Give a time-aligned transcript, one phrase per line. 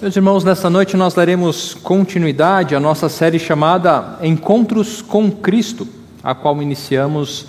[0.00, 5.86] Meus irmãos, nesta noite nós daremos continuidade à nossa série chamada Encontros com Cristo,
[6.22, 7.44] a qual iniciamos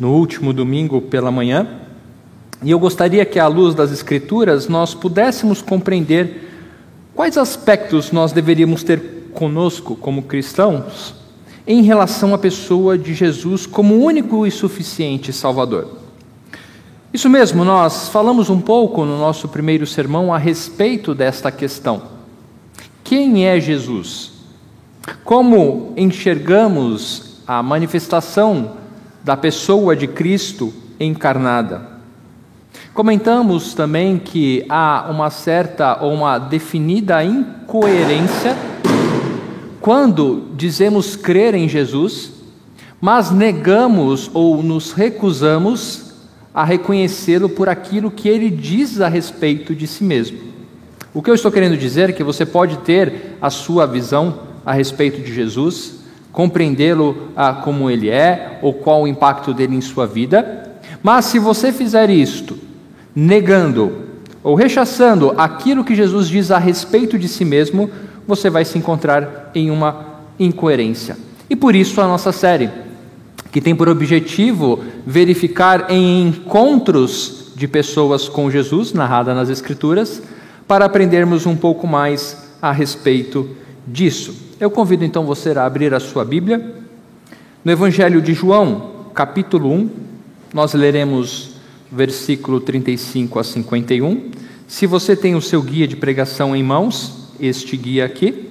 [0.00, 1.68] no último domingo pela manhã.
[2.64, 6.50] E eu gostaria que, à luz das Escrituras, nós pudéssemos compreender
[7.14, 11.14] quais aspectos nós deveríamos ter conosco como cristãos
[11.64, 16.03] em relação à pessoa de Jesus como único e suficiente Salvador.
[17.14, 22.02] Isso mesmo, nós falamos um pouco no nosso primeiro sermão a respeito desta questão.
[23.04, 24.32] Quem é Jesus?
[25.22, 28.72] Como enxergamos a manifestação
[29.22, 31.88] da pessoa de Cristo encarnada?
[32.92, 38.56] Comentamos também que há uma certa ou uma definida incoerência
[39.80, 42.32] quando dizemos crer em Jesus,
[43.00, 46.03] mas negamos ou nos recusamos
[46.54, 50.38] a reconhecê-lo por aquilo que ele diz a respeito de si mesmo.
[51.12, 54.72] O que eu estou querendo dizer é que você pode ter a sua visão a
[54.72, 55.96] respeito de Jesus,
[56.30, 61.38] compreendê-lo ah, como ele é, ou qual o impacto dele em sua vida, mas se
[61.38, 62.56] você fizer isto,
[63.14, 64.04] negando
[64.42, 67.90] ou rechaçando aquilo que Jesus diz a respeito de si mesmo,
[68.26, 71.16] você vai se encontrar em uma incoerência.
[71.48, 72.70] E por isso a nossa série
[73.54, 80.20] que tem por objetivo verificar em encontros de pessoas com Jesus, narrada nas Escrituras,
[80.66, 83.48] para aprendermos um pouco mais a respeito
[83.86, 84.34] disso.
[84.58, 86.74] Eu convido então você a abrir a sua Bíblia.
[87.64, 89.90] No Evangelho de João, capítulo 1,
[90.52, 91.50] nós leremos
[91.92, 94.32] versículo 35 a 51.
[94.66, 98.43] Se você tem o seu guia de pregação em mãos, este guia aqui,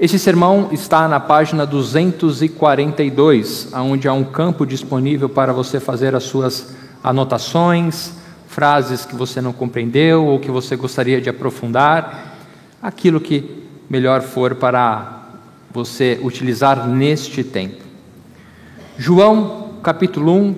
[0.00, 6.22] este sermão está na página 242, onde há um campo disponível para você fazer as
[6.22, 8.12] suas anotações,
[8.46, 12.36] frases que você não compreendeu ou que você gostaria de aprofundar,
[12.80, 15.30] aquilo que melhor for para
[15.72, 17.82] você utilizar neste tempo.
[18.96, 20.54] João, capítulo 1,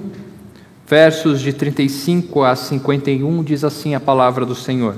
[0.87, 4.97] versos de 35 a 51, diz assim a palavra do Senhor.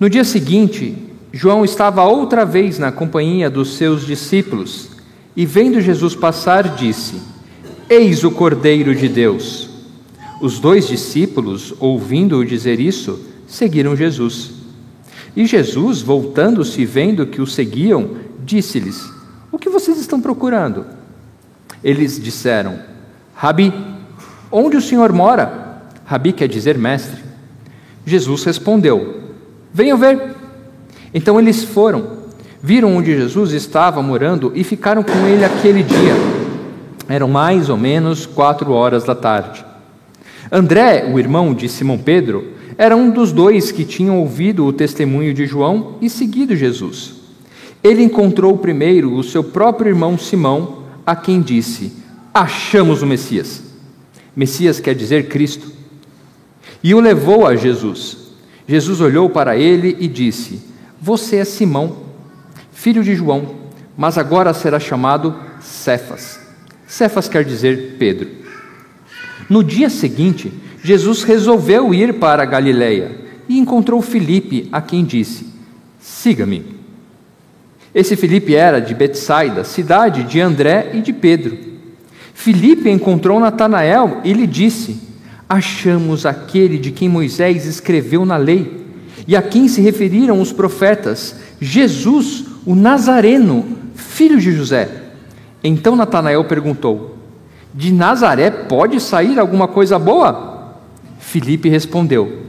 [0.00, 4.90] No dia seguinte, João estava outra vez na companhia dos seus discípulos
[5.34, 7.22] e, vendo Jesus passar, disse:
[7.88, 9.70] Eis o Cordeiro de Deus.
[10.42, 14.50] Os dois discípulos, ouvindo-o dizer isso, seguiram Jesus.
[15.34, 18.10] E Jesus, voltando-se e vendo que o seguiam,
[18.44, 19.10] disse-lhes:
[19.50, 20.84] O que vocês estão procurando?
[21.82, 22.78] Eles disseram:
[23.34, 23.72] Rabi,
[24.50, 25.80] onde o Senhor mora?
[26.04, 27.22] Rabi quer dizer mestre.
[28.04, 29.22] Jesus respondeu:
[29.72, 30.41] Venham ver.
[31.14, 32.18] Então eles foram,
[32.62, 36.14] viram onde Jesus estava morando e ficaram com ele aquele dia.
[37.08, 39.64] Eram mais ou menos quatro horas da tarde.
[40.50, 45.34] André, o irmão de Simão Pedro, era um dos dois que tinham ouvido o testemunho
[45.34, 47.14] de João e seguido Jesus.
[47.82, 51.92] Ele encontrou primeiro o seu próprio irmão Simão, a quem disse:
[52.32, 53.62] Achamos o Messias.
[54.34, 55.70] Messias quer dizer Cristo.
[56.82, 58.16] E o levou a Jesus.
[58.66, 60.71] Jesus olhou para ele e disse:
[61.02, 61.96] você é Simão,
[62.70, 63.56] filho de João,
[63.98, 66.38] mas agora será chamado Cefas.
[66.86, 68.28] Cefas quer dizer Pedro.
[69.50, 75.48] No dia seguinte, Jesus resolveu ir para a Galiléia e encontrou Filipe, a quem disse:
[75.98, 76.80] Siga-me.
[77.92, 81.58] Esse Filipe era de Betsaida, cidade de André e de Pedro.
[82.32, 85.00] Filipe encontrou Natanael e lhe disse:
[85.48, 88.81] Achamos aquele de quem Moisés escreveu na lei
[89.26, 93.64] e a quem se referiram os profetas, Jesus, o Nazareno,
[93.94, 94.88] filho de José.
[95.62, 97.16] Então Natanael perguntou:
[97.74, 100.74] De Nazaré pode sair alguma coisa boa?
[101.18, 102.40] Filipe respondeu: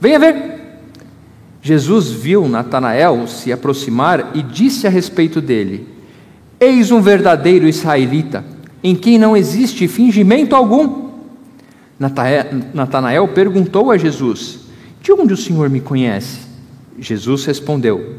[0.00, 0.52] Venha ver.
[1.64, 5.88] Jesus viu Natanael se aproximar e disse a respeito dele:
[6.58, 8.44] Eis um verdadeiro israelita,
[8.82, 11.10] em quem não existe fingimento algum.
[12.74, 14.61] Natanael perguntou a Jesus:
[15.02, 16.38] de onde o Senhor me conhece?
[16.96, 18.14] Jesus respondeu: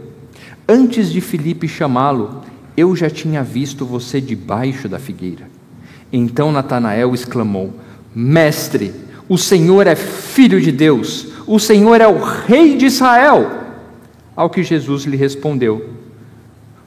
[0.67, 2.41] Antes de Filipe chamá-lo,
[2.75, 5.47] eu já tinha visto você debaixo da figueira.
[6.11, 7.73] Então Natanael exclamou:
[8.13, 8.93] Mestre,
[9.29, 13.63] o Senhor é filho de Deus, o Senhor é o rei de Israel.
[14.35, 15.89] Ao que Jesus lhe respondeu: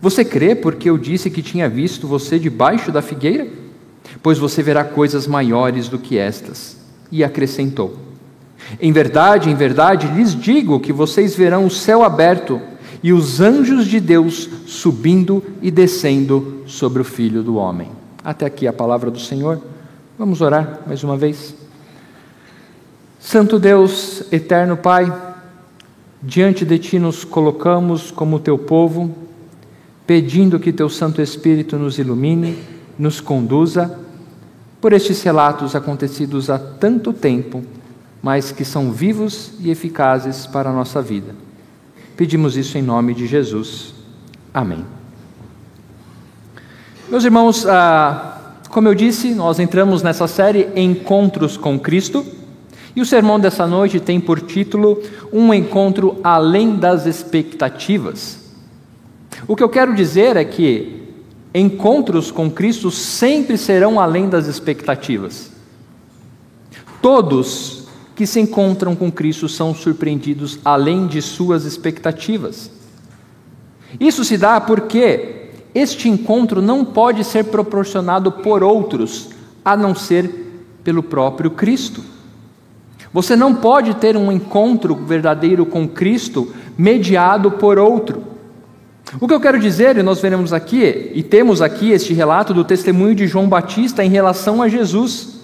[0.03, 3.49] Você crê porque eu disse que tinha visto você debaixo da figueira?
[4.23, 6.77] Pois você verá coisas maiores do que estas.
[7.11, 8.06] E acrescentou:
[8.81, 12.61] em verdade, em verdade lhes digo que vocês verão o céu aberto
[13.03, 17.91] e os anjos de Deus subindo e descendo sobre o filho do homem.
[18.25, 19.61] Até aqui a palavra do Senhor.
[20.19, 21.55] Vamos orar mais uma vez.
[23.21, 25.13] Santo Deus, eterno Pai,
[26.23, 29.15] diante de ti nos colocamos como teu povo,
[30.07, 32.59] pedindo que teu Santo Espírito nos ilumine,
[32.99, 33.99] nos conduza
[34.81, 37.63] por estes relatos acontecidos há tanto tempo,
[38.27, 41.33] mas que são vivos e eficazes para a nossa vida.
[42.17, 43.95] Pedimos isso em nome de Jesus.
[44.53, 44.85] Amém.
[47.09, 52.27] Meus irmãos, ah, como eu disse, nós entramos nessa série Encontros com Cristo.
[52.97, 55.01] E o sermão dessa noite tem por título
[55.33, 58.41] Um encontro além das expectativas.
[59.47, 61.13] O que eu quero dizer é que
[61.55, 65.53] encontros com Cristo sempre serão além das expectativas.
[67.01, 67.86] Todos
[68.17, 72.71] que se encontram com Cristo são surpreendidos além de suas expectativas.
[74.01, 79.29] Isso se dá porque este encontro não pode ser proporcionado por outros,
[79.63, 82.03] a não ser pelo próprio Cristo.
[83.13, 88.23] Você não pode ter um encontro verdadeiro com Cristo mediado por outro.
[89.21, 92.65] O que eu quero dizer, e nós veremos aqui, e temos aqui este relato do
[92.65, 95.36] testemunho de João Batista em relação a Jesus.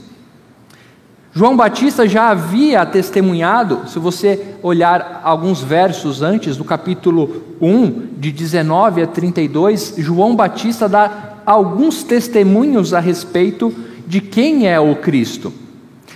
[1.35, 8.31] João Batista já havia testemunhado, se você olhar alguns versos antes, do capítulo 1, de
[8.31, 13.75] 19 a 32, João Batista dá alguns testemunhos a respeito
[14.07, 15.51] de quem é o Cristo.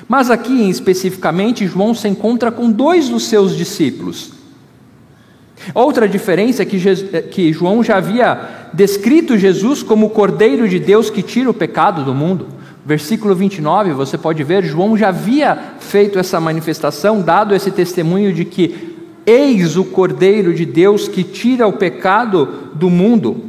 [0.07, 4.33] Mas aqui especificamente, João se encontra com dois dos seus discípulos.
[5.75, 6.77] Outra diferença é que,
[7.13, 11.55] é que João já havia descrito Jesus como o Cordeiro de Deus que tira o
[11.55, 12.49] pecado do mundo.
[12.87, 18.45] Versículo 29, você pode ver, João já havia feito essa manifestação, dado esse testemunho de
[18.45, 18.95] que
[19.27, 23.43] eis o Cordeiro de Deus que tira o pecado do mundo.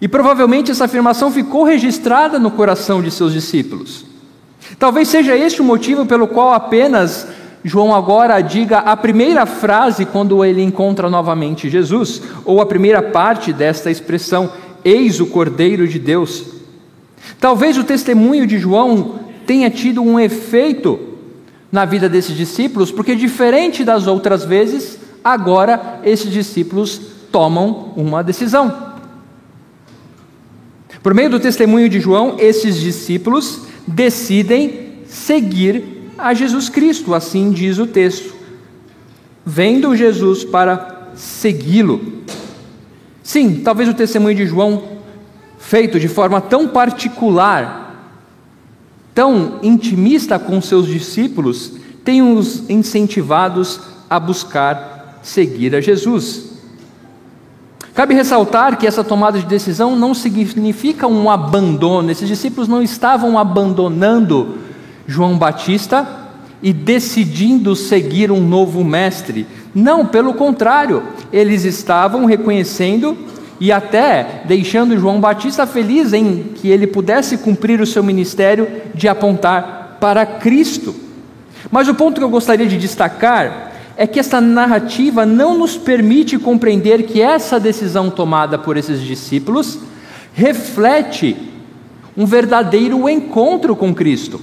[0.00, 4.06] E provavelmente essa afirmação ficou registrada no coração de seus discípulos.
[4.78, 7.28] Talvez seja este o motivo pelo qual apenas
[7.62, 13.52] João agora diga a primeira frase quando ele encontra novamente Jesus, ou a primeira parte
[13.52, 14.50] desta expressão,
[14.82, 16.61] eis o Cordeiro de Deus.
[17.40, 20.98] Talvez o testemunho de João tenha tido um efeito
[21.70, 28.92] na vida desses discípulos, porque diferente das outras vezes, agora esses discípulos tomam uma decisão.
[31.02, 37.78] Por meio do testemunho de João, esses discípulos decidem seguir a Jesus Cristo, assim diz
[37.78, 38.34] o texto.
[39.44, 42.22] Vendo Jesus para segui-lo.
[43.22, 44.82] Sim, talvez o testemunho de João,
[45.62, 48.10] feito de forma tão particular,
[49.14, 51.72] tão intimista com seus discípulos,
[52.04, 53.80] tenha os incentivados
[54.10, 56.50] a buscar seguir a Jesus.
[57.94, 63.38] Cabe ressaltar que essa tomada de decisão não significa um abandono, esses discípulos não estavam
[63.38, 64.58] abandonando
[65.06, 66.06] João Batista
[66.60, 69.46] e decidindo seguir um novo mestre.
[69.72, 73.16] Não, pelo contrário, eles estavam reconhecendo
[73.62, 79.06] e até deixando João Batista feliz em que ele pudesse cumprir o seu ministério de
[79.06, 80.92] apontar para Cristo.
[81.70, 86.40] Mas o ponto que eu gostaria de destacar é que essa narrativa não nos permite
[86.40, 89.78] compreender que essa decisão tomada por esses discípulos
[90.34, 91.36] reflete
[92.16, 94.40] um verdadeiro encontro com Cristo.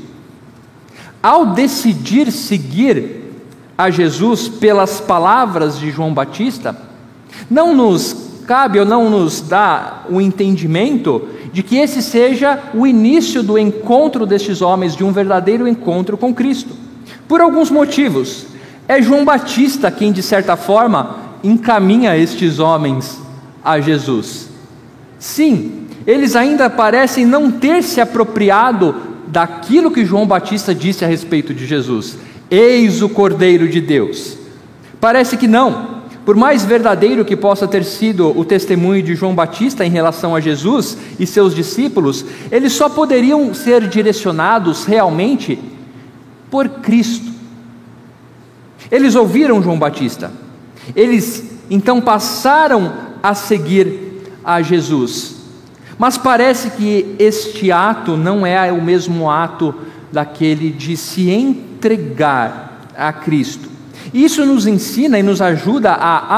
[1.21, 3.33] Ao decidir seguir
[3.77, 6.73] a Jesus pelas palavras de João Batista,
[7.49, 13.43] não nos cabe ou não nos dá o entendimento de que esse seja o início
[13.43, 16.75] do encontro destes homens, de um verdadeiro encontro com Cristo.
[17.27, 18.47] Por alguns motivos.
[18.87, 23.21] É João Batista quem, de certa forma, encaminha estes homens
[23.63, 24.49] a Jesus.
[25.19, 28.95] Sim, eles ainda parecem não ter se apropriado
[29.27, 32.17] daquilo que João Batista disse a respeito de Jesus:
[32.49, 34.39] Eis o Cordeiro de Deus.
[34.99, 35.98] Parece que não.
[36.25, 40.39] Por mais verdadeiro que possa ter sido o testemunho de João Batista em relação a
[40.39, 45.57] Jesus e seus discípulos, eles só poderiam ser direcionados realmente
[46.51, 47.29] por Cristo.
[48.91, 50.31] Eles ouviram João Batista,
[50.95, 55.35] eles então passaram a seguir a Jesus.
[55.97, 59.75] Mas parece que este ato não é o mesmo ato
[60.11, 63.69] daquele de se entregar a Cristo.
[64.13, 66.35] Isso nos ensina e nos ajuda a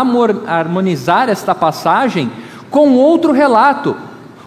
[0.47, 2.31] harmonizar esta passagem
[2.69, 3.95] com outro relato,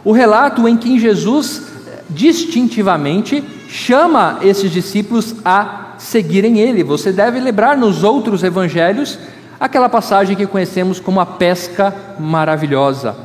[0.04, 1.62] o relato em que Jesus
[2.11, 6.83] distintivamente chama esses discípulos a seguirem ele.
[6.83, 9.19] Você deve lembrar nos outros evangelhos
[9.59, 13.16] aquela passagem que conhecemos como a pesca maravilhosa,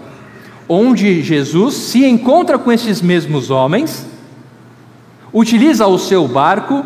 [0.67, 4.05] onde Jesus se encontra com esses mesmos homens,
[5.33, 6.85] utiliza o seu barco,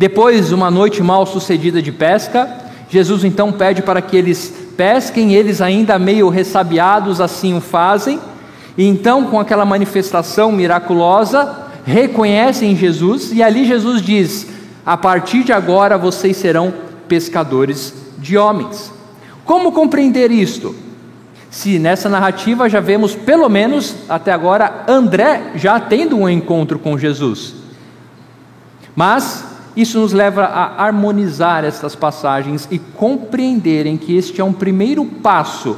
[0.00, 2.48] depois de uma noite mal sucedida de pesca,
[2.88, 8.18] Jesus então pede para que eles pesquem, eles ainda meio ressabiados assim o fazem,
[8.78, 14.46] e então com aquela manifestação miraculosa, reconhecem Jesus, e ali Jesus diz:
[14.86, 16.72] A partir de agora vocês serão
[17.06, 18.90] pescadores de homens.
[19.44, 20.74] Como compreender isto?
[21.50, 26.96] Se nessa narrativa já vemos, pelo menos até agora, André já tendo um encontro com
[26.96, 27.52] Jesus.
[28.96, 35.04] Mas isso nos leva a harmonizar estas passagens e compreenderem que este é um primeiro
[35.04, 35.76] passo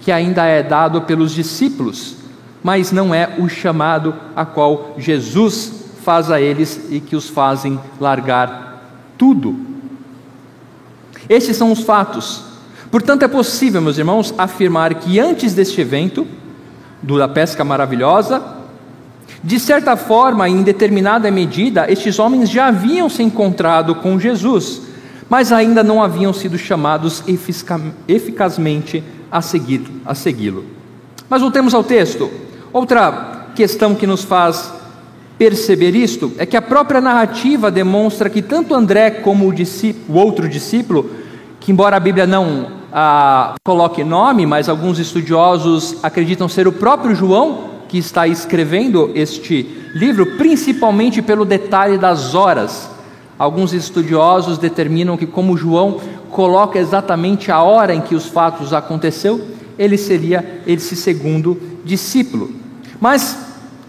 [0.00, 2.16] que ainda é dado pelos discípulos,
[2.62, 7.78] mas não é o chamado a qual Jesus faz a eles e que os fazem
[8.00, 8.82] largar
[9.16, 9.56] tudo.
[11.28, 12.44] Estes são os fatos.
[12.90, 16.26] Portanto, é possível, meus irmãos, afirmar que antes deste evento,
[17.00, 18.42] do da pesca maravilhosa,
[19.42, 24.82] de certa forma, em determinada medida, estes homens já haviam se encontrado com Jesus,
[25.28, 27.24] mas ainda não haviam sido chamados
[28.06, 30.64] eficazmente a segui-lo.
[31.28, 32.30] Mas voltemos ao texto.
[32.72, 34.72] Outra questão que nos faz
[35.38, 39.54] perceber isto é que a própria narrativa demonstra que tanto André como o,
[40.08, 41.10] o outro discípulo,
[41.58, 47.14] que embora a Bíblia não ah, coloque nome, mas alguns estudiosos acreditam ser o próprio
[47.14, 52.88] João que está escrevendo este livro, principalmente pelo detalhe das horas.
[53.38, 59.46] Alguns estudiosos determinam que, como João coloca exatamente a hora em que os fatos aconteceu,
[59.78, 62.52] ele seria esse segundo discípulo.
[62.98, 63.36] Mas,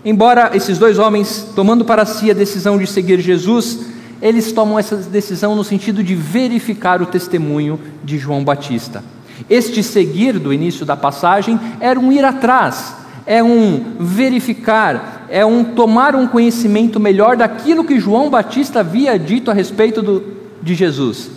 [0.03, 3.85] embora esses dois homens, tomando para si a decisão de seguir Jesus,
[4.21, 9.01] eles tomam essa decisão no sentido de verificar o testemunho de João Batista.
[9.49, 15.63] Este seguir do início da passagem era um ir atrás, é um verificar, é um
[15.63, 20.23] tomar um conhecimento melhor daquilo que João Batista havia dito a respeito do,
[20.61, 21.29] de Jesus.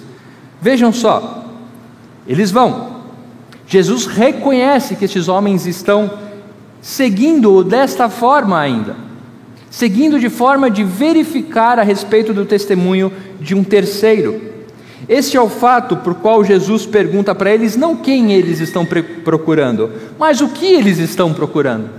[0.60, 1.44] Vejam só,
[2.26, 2.96] eles vão.
[3.66, 6.10] Jesus reconhece que esses homens estão
[6.80, 9.06] seguindo-o desta forma ainda
[9.76, 14.55] seguindo de forma de verificar a respeito do testemunho de um terceiro.
[15.08, 18.86] Este é o fato por qual Jesus pergunta para eles não quem eles estão
[19.24, 21.90] procurando, mas o que eles estão procurando.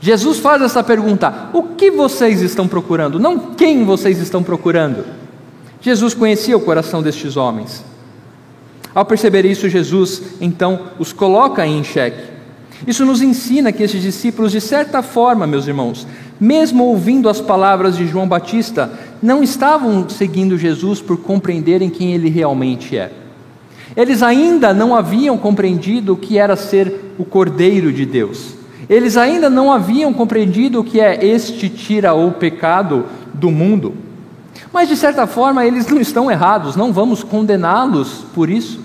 [0.00, 3.20] Jesus faz essa pergunta: o que vocês estão procurando?
[3.20, 5.04] Não quem vocês estão procurando.
[5.80, 7.84] Jesus conhecia o coração destes homens.
[8.94, 12.32] Ao perceber isso, Jesus então os coloca em xeque.
[12.86, 16.06] Isso nos ensina que esses discípulos, de certa forma, meus irmãos,
[16.42, 18.90] mesmo ouvindo as palavras de João Batista,
[19.22, 23.12] não estavam seguindo Jesus por compreenderem quem ele realmente é.
[23.96, 28.54] Eles ainda não haviam compreendido o que era ser o Cordeiro de Deus.
[28.90, 33.94] Eles ainda não haviam compreendido o que é este tira o pecado do mundo.
[34.72, 38.80] Mas de certa forma eles não estão errados, não vamos condená-los por isso.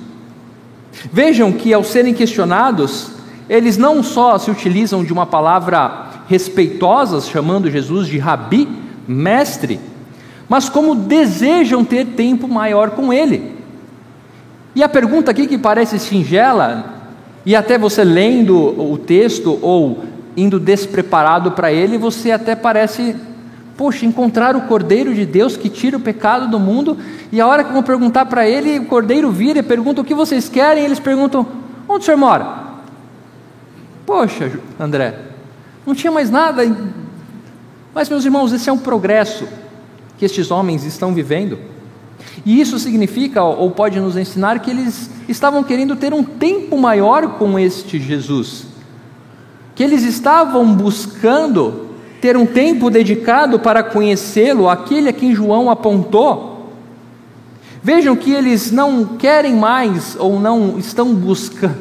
[1.12, 3.14] Vejam que ao serem questionados,
[3.50, 8.68] eles não só se utilizam de uma palavra respeitosas, chamando Jesus de rabi,
[9.08, 9.80] mestre,
[10.50, 13.56] mas como desejam ter tempo maior com ele.
[14.76, 16.94] E a pergunta aqui que parece singela,
[17.46, 20.04] e até você lendo o texto ou
[20.36, 23.16] indo despreparado para ele, você até parece,
[23.76, 26.98] poxa, encontrar o Cordeiro de Deus que tira o pecado do mundo,
[27.32, 30.14] e a hora que vão perguntar para ele, o Cordeiro vira e pergunta o que
[30.14, 31.48] vocês querem, eles perguntam:
[31.90, 32.68] onde o senhor mora?
[34.06, 35.16] Poxa, André,
[35.88, 36.64] não tinha mais nada.
[37.96, 39.48] Mas, meus irmãos, esse é um progresso
[40.18, 41.58] que estes homens estão vivendo.
[42.46, 47.38] E isso significa, ou pode nos ensinar, que eles estavam querendo ter um tempo maior
[47.38, 48.68] com este Jesus.
[49.74, 51.88] Que eles estavam buscando
[52.20, 56.74] ter um tempo dedicado para conhecê-lo, aquele a quem João apontou.
[57.82, 61.78] Vejam que eles não querem mais ou não estão buscando,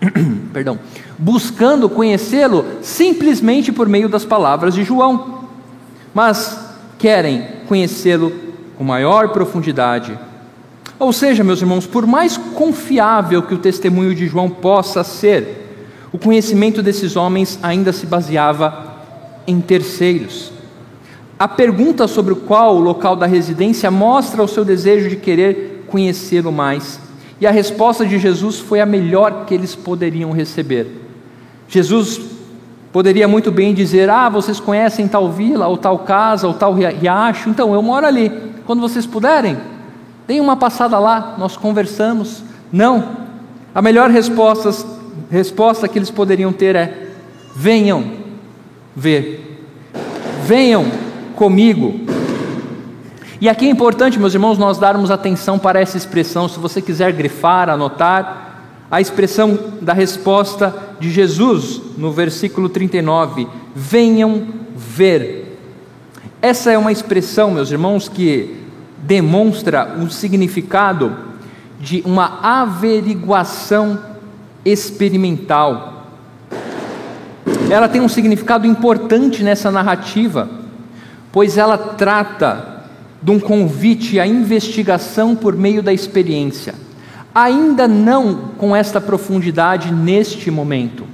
[0.52, 0.78] perdão,
[1.22, 5.44] buscando conhecê-lo simplesmente por meio das palavras de João,
[6.12, 6.58] mas
[6.98, 8.32] querem conhecê-lo
[8.76, 10.18] com maior profundidade.
[10.98, 15.78] Ou seja, meus irmãos, por mais confiável que o testemunho de João possa ser,
[16.10, 18.96] o conhecimento desses homens ainda se baseava
[19.46, 20.50] em terceiros.
[21.38, 25.84] A pergunta sobre o qual o local da residência mostra o seu desejo de querer
[25.86, 26.98] conhecê-lo mais.
[27.40, 31.01] E a resposta de Jesus foi a melhor que eles poderiam receber.
[31.72, 32.20] Jesus
[32.92, 37.48] poderia muito bem dizer: Ah, vocês conhecem tal vila, ou tal casa, ou tal riacho,
[37.48, 38.30] então eu moro ali.
[38.66, 39.56] Quando vocês puderem,
[40.28, 42.42] deem uma passada lá, nós conversamos.
[42.70, 43.22] Não.
[43.74, 44.70] A melhor resposta,
[45.30, 47.08] resposta que eles poderiam ter é:
[47.56, 48.04] venham
[48.94, 49.64] ver,
[50.44, 50.84] venham
[51.34, 52.02] comigo.
[53.40, 57.12] E aqui é importante, meus irmãos, nós darmos atenção para essa expressão, se você quiser
[57.12, 58.51] grifar, anotar,
[58.92, 65.58] a expressão da resposta de Jesus no versículo 39: venham ver.
[66.42, 68.54] Essa é uma expressão, meus irmãos, que
[68.98, 71.16] demonstra um significado
[71.80, 73.98] de uma averiguação
[74.62, 76.04] experimental.
[77.70, 80.50] Ela tem um significado importante nessa narrativa,
[81.32, 82.84] pois ela trata
[83.22, 86.74] de um convite à investigação por meio da experiência,
[87.34, 91.04] ainda não com esta profundidade neste momento.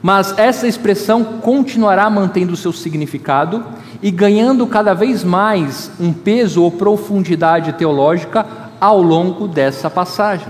[0.00, 3.64] Mas essa expressão continuará mantendo seu significado
[4.02, 8.46] e ganhando cada vez mais um peso ou profundidade teológica
[8.80, 10.46] ao longo dessa passagem.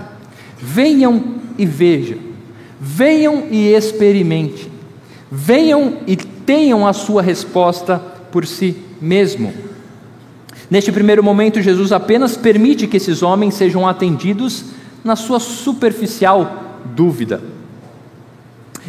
[0.57, 2.19] Venham e vejam,
[2.79, 4.71] venham e experimentem,
[5.31, 7.97] venham e tenham a sua resposta
[8.31, 9.51] por si mesmo.
[10.69, 14.65] Neste primeiro momento, Jesus apenas permite que esses homens sejam atendidos
[15.03, 17.41] na sua superficial dúvida.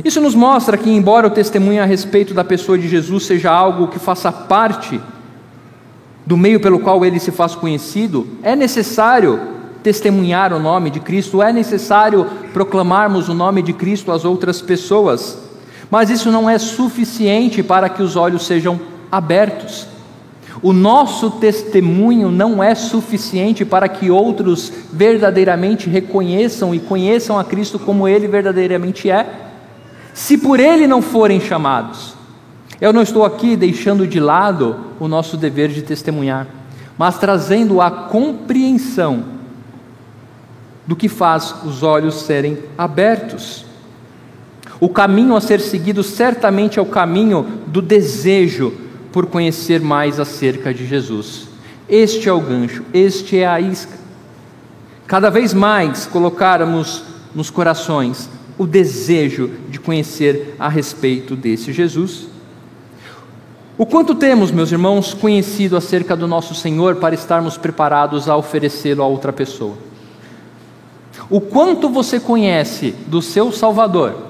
[0.05, 3.89] Isso nos mostra que, embora o testemunho a respeito da pessoa de Jesus seja algo
[3.89, 5.01] que faça parte
[6.25, 9.41] do meio pelo qual ele se faz conhecido, é necessário
[9.83, 15.39] testemunhar o nome de Cristo, é necessário proclamarmos o nome de Cristo às outras pessoas,
[15.91, 18.79] mas isso não é suficiente para que os olhos sejam
[19.11, 19.90] abertos.
[20.63, 27.79] O nosso testemunho não é suficiente para que outros verdadeiramente reconheçam e conheçam a Cristo
[27.79, 29.27] como Ele verdadeiramente é,
[30.13, 32.15] se por Ele não forem chamados.
[32.79, 36.47] Eu não estou aqui deixando de lado o nosso dever de testemunhar,
[36.99, 39.25] mas trazendo a compreensão
[40.87, 43.65] do que faz os olhos serem abertos.
[44.79, 50.73] O caminho a ser seguido certamente é o caminho do desejo por conhecer mais acerca
[50.73, 51.49] de Jesus.
[51.89, 53.99] Este é o gancho, este é a isca.
[55.07, 57.03] Cada vez mais colocarmos
[57.35, 62.29] nos corações o desejo de conhecer a respeito desse Jesus.
[63.77, 69.03] O quanto temos, meus irmãos, conhecido acerca do nosso Senhor para estarmos preparados a oferecê-lo
[69.03, 69.77] a outra pessoa?
[71.31, 74.30] O quanto você conhece do seu Salvador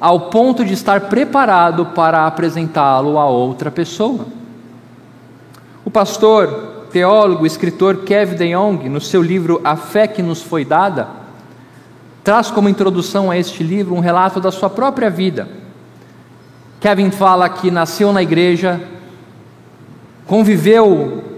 [0.00, 4.26] ao ponto de estar preparado para apresentá-lo a outra pessoa.
[5.84, 11.08] O pastor, teólogo, escritor Kevin DeYoung, no seu livro A Fé que nos foi dada,
[12.24, 15.48] traz como introdução a este livro um relato da sua própria vida.
[16.80, 18.80] Kevin fala que nasceu na igreja,
[20.26, 21.29] conviveu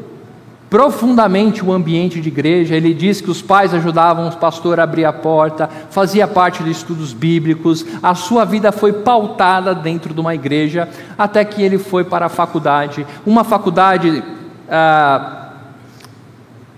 [0.72, 2.74] profundamente o ambiente de igreja.
[2.74, 6.70] Ele diz que os pais ajudavam o pastor a abrir a porta, fazia parte de
[6.70, 7.84] estudos bíblicos.
[8.02, 12.28] A sua vida foi pautada dentro de uma igreja até que ele foi para a
[12.30, 14.24] faculdade, uma faculdade
[14.66, 15.50] ah,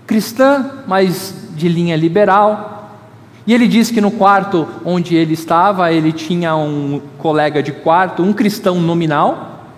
[0.05, 2.89] cristã, mas de linha liberal.
[3.47, 8.21] E ele diz que no quarto onde ele estava, ele tinha um colega de quarto,
[8.23, 9.69] um cristão nominal,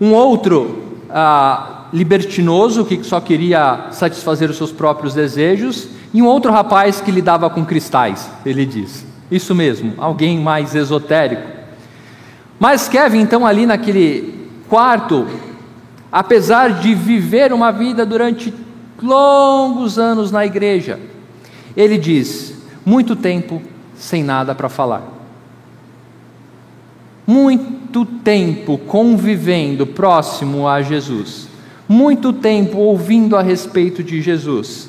[0.00, 6.50] um outro ah, libertinoso que só queria satisfazer os seus próprios desejos, e um outro
[6.50, 9.06] rapaz que lidava com cristais, ele diz.
[9.30, 11.42] Isso mesmo, alguém mais esotérico.
[12.58, 15.24] Mas Kevin, então, ali naquele quarto,
[16.10, 18.52] apesar de viver uma vida durante
[19.00, 20.98] longos anos na igreja,
[21.76, 22.54] ele diz:
[22.84, 23.62] muito tempo
[23.94, 25.02] sem nada para falar.
[27.24, 31.53] Muito tempo convivendo próximo a Jesus
[31.88, 34.88] muito tempo ouvindo a respeito de Jesus,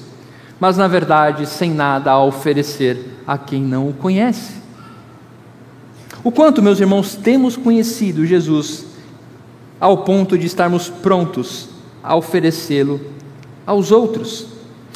[0.60, 4.53] mas na verdade sem nada a oferecer a quem não o conhece.
[6.23, 8.86] O quanto, meus irmãos, temos conhecido Jesus
[9.79, 11.69] ao ponto de estarmos prontos
[12.03, 12.99] a oferecê-lo
[13.65, 14.47] aos outros.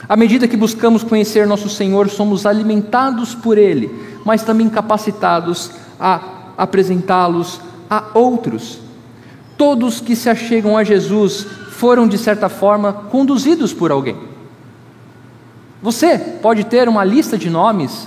[0.07, 3.91] À medida que buscamos conhecer nosso Senhor, somos alimentados por Ele,
[4.25, 6.21] mas também capacitados a
[6.57, 8.79] apresentá-los a outros.
[9.57, 11.45] Todos que se achegam a Jesus
[11.79, 14.17] foram, de certa forma, conduzidos por alguém.
[15.81, 18.05] Você pode ter uma lista de nomes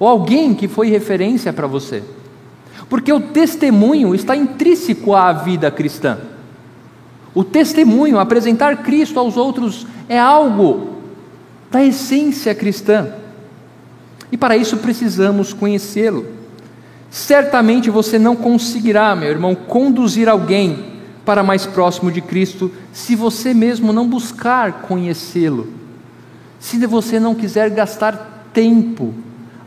[0.00, 2.02] ou alguém que foi referência para você,
[2.88, 6.18] porque o testemunho está intrínseco à vida cristã.
[7.32, 10.96] O testemunho, apresentar Cristo aos outros, é algo
[11.70, 13.12] da essência cristã.
[14.32, 16.26] E para isso precisamos conhecê-lo.
[17.10, 20.97] Certamente você não conseguirá, meu irmão, conduzir alguém
[21.28, 25.68] para mais próximo de Cristo se você mesmo não buscar conhecê-lo.
[26.58, 29.12] Se você não quiser gastar tempo,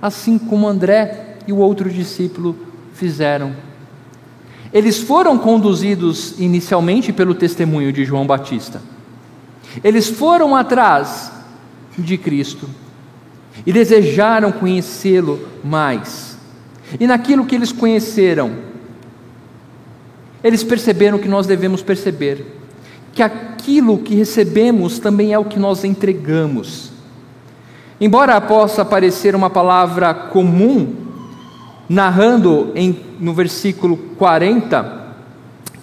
[0.01, 2.57] assim como André e o outro discípulo
[2.95, 3.55] fizeram.
[4.73, 8.81] Eles foram conduzidos inicialmente pelo testemunho de João Batista.
[9.83, 11.31] Eles foram atrás
[11.95, 12.67] de Cristo
[13.67, 16.39] e desejaram conhecê-lo mais.
[16.99, 18.70] E naquilo que eles conheceram,
[20.43, 22.45] eles perceberam que nós devemos perceber
[23.13, 26.91] que aquilo que recebemos também é o que nós entregamos.
[27.99, 30.95] Embora possa parecer uma palavra comum,
[31.87, 35.01] narrando em, no versículo 40,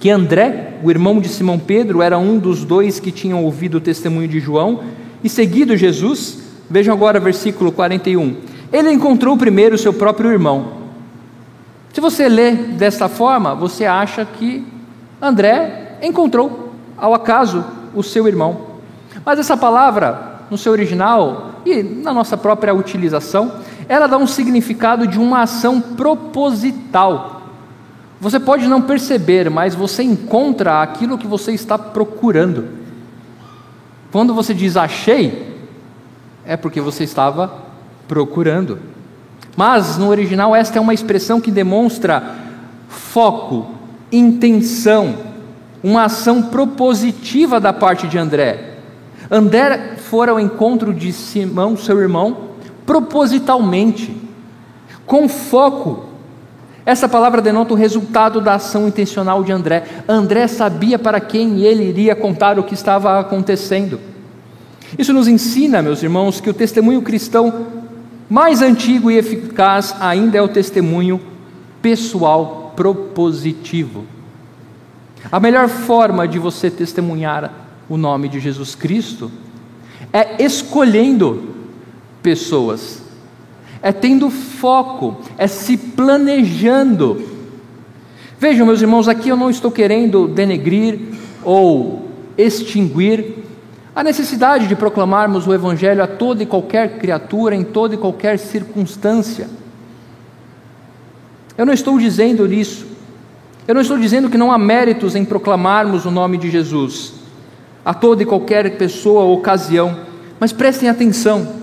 [0.01, 3.81] que André, o irmão de Simão Pedro, era um dos dois que tinham ouvido o
[3.81, 4.81] testemunho de João
[5.23, 6.39] e seguido Jesus.
[6.71, 8.37] Vejam agora versículo 41.
[8.73, 10.78] Ele encontrou primeiro o seu próprio irmão.
[11.93, 14.67] Se você lê desta forma, você acha que
[15.21, 18.69] André encontrou ao acaso o seu irmão.
[19.25, 23.53] Mas essa palavra, no seu original e na nossa própria utilização,
[23.89, 27.43] ela dá um significado de uma ação proposital.
[28.21, 32.69] Você pode não perceber, mas você encontra aquilo que você está procurando.
[34.11, 35.57] Quando você diz achei,
[36.45, 37.53] é porque você estava
[38.09, 38.79] procurando.
[39.59, 42.23] Mas no original, esta é uma expressão que demonstra
[42.89, 43.67] foco,
[44.13, 45.17] intenção,
[45.83, 48.75] uma ação propositiva da parte de André.
[49.29, 52.51] André fora ao encontro de Simão, seu irmão,
[52.87, 54.17] propositalmente,
[55.05, 56.05] com foco.
[56.87, 59.83] Essa palavra denota o resultado da ação intencional de André.
[60.07, 63.99] André sabia para quem ele iria contar o que estava acontecendo.
[64.97, 67.78] Isso nos ensina, meus irmãos, que o testemunho cristão
[68.29, 71.21] mais antigo e eficaz ainda é o testemunho
[71.81, 74.05] pessoal propositivo.
[75.31, 77.53] A melhor forma de você testemunhar
[77.89, 79.31] o nome de Jesus Cristo
[80.13, 81.55] é escolhendo
[82.23, 83.03] pessoas,
[83.83, 87.23] é tendo foco, é se planejando.
[88.39, 91.01] Vejam, meus irmãos, aqui eu não estou querendo denegrir
[91.43, 93.48] ou extinguir
[93.99, 98.39] a necessidade de proclamarmos o Evangelho a toda e qualquer criatura, em toda e qualquer
[98.39, 99.49] circunstância.
[101.57, 102.87] Eu não estou dizendo isso.
[103.67, 107.15] Eu não estou dizendo que não há méritos em proclamarmos o nome de Jesus
[107.85, 109.99] a toda e qualquer pessoa ou ocasião,
[110.39, 111.55] mas prestem atenção.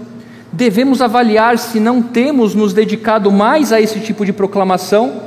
[0.52, 5.22] Devemos avaliar se não temos nos dedicado mais a esse tipo de proclamação,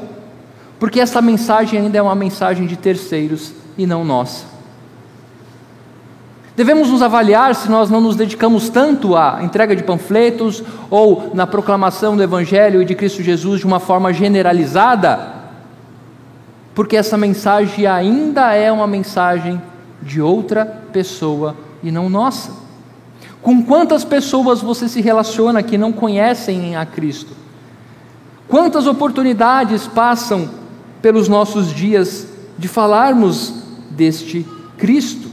[0.79, 4.58] porque essa mensagem ainda é uma mensagem de terceiros e não nossa.
[6.59, 11.47] Devemos nos avaliar se nós não nos dedicamos tanto à entrega de panfletos ou na
[11.47, 15.38] proclamação do Evangelho e de Cristo Jesus de uma forma generalizada
[16.75, 19.62] porque essa mensagem ainda é uma mensagem
[20.03, 22.51] de outra pessoa e não nossa.
[23.40, 27.37] Com quantas pessoas você se relaciona que não conhecem a Cristo?
[28.49, 30.51] Quantas oportunidades passam
[31.01, 32.27] pelos nossos dias
[32.59, 33.55] de falarmos
[33.90, 34.44] deste
[34.77, 35.28] Cristo?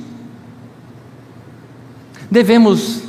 [2.30, 3.04] Devemos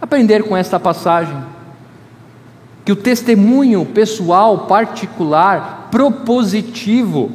[0.00, 1.36] aprender com esta passagem
[2.84, 7.30] que o testemunho pessoal, particular, propositivo,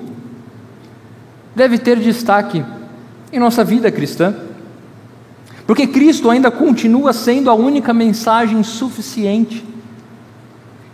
[1.55, 2.63] deve ter destaque
[3.31, 4.35] em nossa vida cristã.
[5.65, 9.63] Porque Cristo ainda continua sendo a única mensagem suficiente.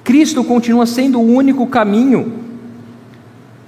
[0.03, 2.39] Cristo continua sendo o único caminho.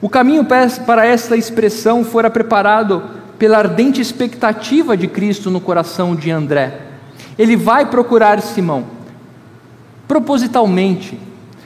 [0.02, 3.04] O caminho para esta expressão fora preparado
[3.44, 6.80] pela ardente expectativa de Cristo no coração de André.
[7.38, 8.86] Ele vai procurar Simão
[10.08, 11.20] propositalmente,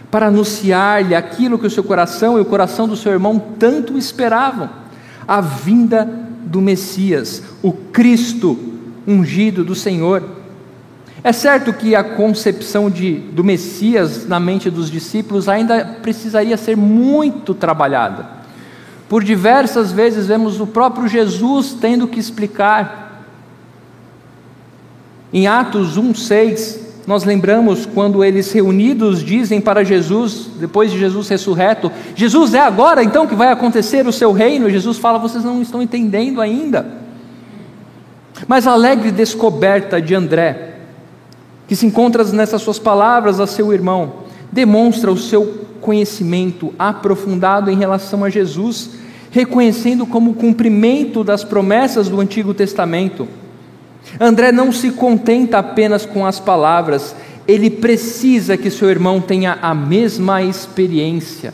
[0.09, 4.71] para anunciar-lhe aquilo que o seu coração e o coração do seu irmão tanto esperavam:
[5.27, 6.03] a vinda
[6.45, 8.57] do Messias, o Cristo
[9.05, 10.23] ungido do Senhor.
[11.23, 16.75] É certo que a concepção de, do Messias na mente dos discípulos ainda precisaria ser
[16.75, 18.37] muito trabalhada.
[19.10, 23.26] Por diversas vezes vemos o próprio Jesus tendo que explicar.
[25.32, 31.89] Em Atos 1,6, nós lembramos quando eles reunidos dizem para Jesus, depois de Jesus ressurreto:
[32.15, 34.70] Jesus, é agora então que vai acontecer o seu reino?
[34.70, 36.86] Jesus fala: vocês não estão entendendo ainda.
[38.46, 40.76] Mas a alegre descoberta de André,
[41.65, 47.77] que se encontra nessas suas palavras a seu irmão, demonstra o seu conhecimento aprofundado em
[47.77, 48.91] relação a Jesus,
[49.31, 53.27] reconhecendo como cumprimento das promessas do Antigo Testamento
[54.19, 57.15] André não se contenta apenas com as palavras,
[57.47, 61.53] ele precisa que seu irmão tenha a mesma experiência.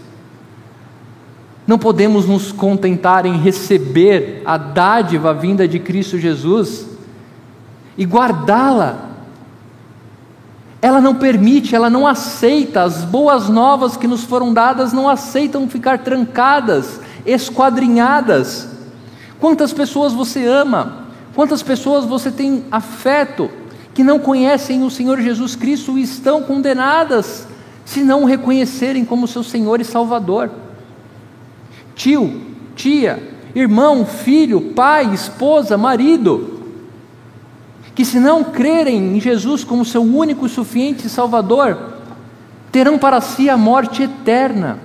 [1.65, 6.85] Não podemos nos contentar em receber a dádiva vinda de Cristo Jesus
[7.97, 9.11] e guardá-la.
[10.83, 15.65] Ela não permite, ela não aceita, as boas novas que nos foram dadas não aceitam
[15.65, 18.67] ficar trancadas, esquadrinhadas.
[19.39, 21.05] Quantas pessoas você ama?
[21.33, 23.49] Quantas pessoas você tem afeto
[23.93, 27.47] que não conhecem o Senhor Jesus Cristo e estão condenadas
[27.85, 30.51] se não o reconhecerem como seu Senhor e Salvador?
[31.95, 32.41] Tio,
[32.75, 36.52] tia, irmão, filho, pai, esposa, marido,
[37.95, 41.93] que se não crerem em Jesus como seu único e suficiente Salvador,
[42.71, 44.79] terão para si a morte eterna.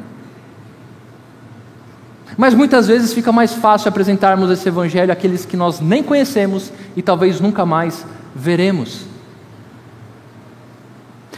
[2.37, 7.03] Mas muitas vezes fica mais fácil apresentarmos esse Evangelho àqueles que nós nem conhecemos e
[7.03, 9.07] talvez nunca mais veremos.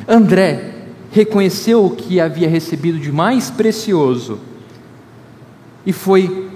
[0.06, 0.74] André
[1.10, 4.40] reconheceu o que havia recebido de mais precioso
[5.86, 6.50] e foi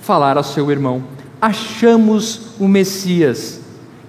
[0.00, 1.02] falar ao seu irmão:
[1.40, 3.59] Achamos o Messias,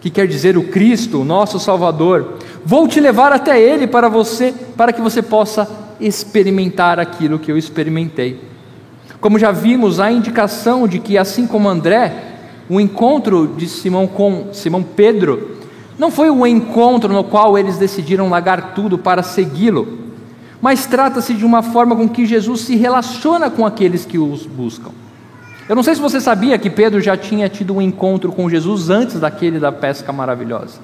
[0.01, 2.39] que quer dizer o Cristo, o nosso Salvador.
[2.65, 7.57] Vou te levar até ele para você, para que você possa experimentar aquilo que eu
[7.57, 8.41] experimentei.
[9.21, 12.31] Como já vimos, há indicação de que, assim como André,
[12.67, 15.57] o encontro de Simão com Simão Pedro
[15.99, 19.99] não foi um encontro no qual eles decidiram largar tudo para segui-lo,
[20.59, 24.89] mas trata-se de uma forma com que Jesus se relaciona com aqueles que os buscam.
[25.71, 28.89] Eu não sei se você sabia que Pedro já tinha tido um encontro com Jesus
[28.89, 30.81] antes daquele da pesca maravilhosa.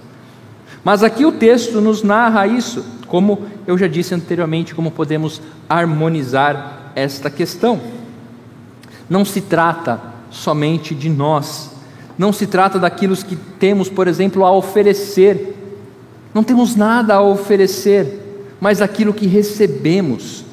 [0.81, 6.93] Mas aqui o texto nos narra isso, como eu já disse anteriormente, como podemos harmonizar
[6.95, 7.81] esta questão.
[9.09, 9.99] Não se trata
[10.31, 11.69] somente de nós,
[12.17, 15.53] não se trata daquilo que temos, por exemplo, a oferecer.
[16.33, 20.45] Não temos nada a oferecer, mas aquilo que recebemos.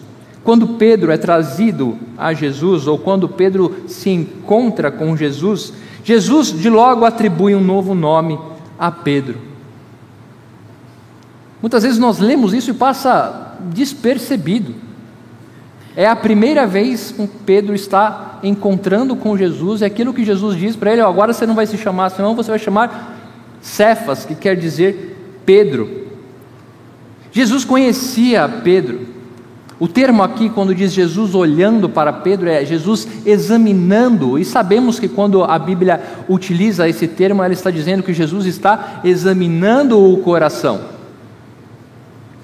[0.44, 5.72] Quando Pedro é trazido a Jesus, ou quando Pedro se encontra com Jesus,
[6.04, 8.38] Jesus de logo atribui um novo nome
[8.78, 9.38] a Pedro.
[11.62, 14.74] Muitas vezes nós lemos isso e passa despercebido.
[15.96, 20.76] É a primeira vez que Pedro está encontrando com Jesus, é aquilo que Jesus diz
[20.76, 23.18] para ele: agora você não vai se chamar senão você vai chamar
[23.62, 26.04] Cefas, que quer dizer Pedro.
[27.32, 29.13] Jesus conhecia Pedro.
[29.78, 35.08] O termo aqui, quando diz Jesus olhando para Pedro, é Jesus examinando, e sabemos que
[35.08, 40.80] quando a Bíblia utiliza esse termo, ela está dizendo que Jesus está examinando o coração.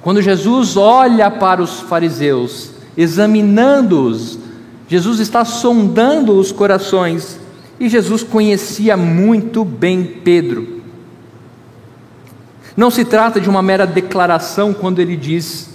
[0.02, 4.38] Quando Jesus olha para os fariseus, examinando-os.
[4.88, 7.38] Jesus está sondando os corações
[7.78, 10.80] e Jesus conhecia muito bem Pedro.
[12.76, 15.70] Não se trata de uma mera declaração quando ele diz: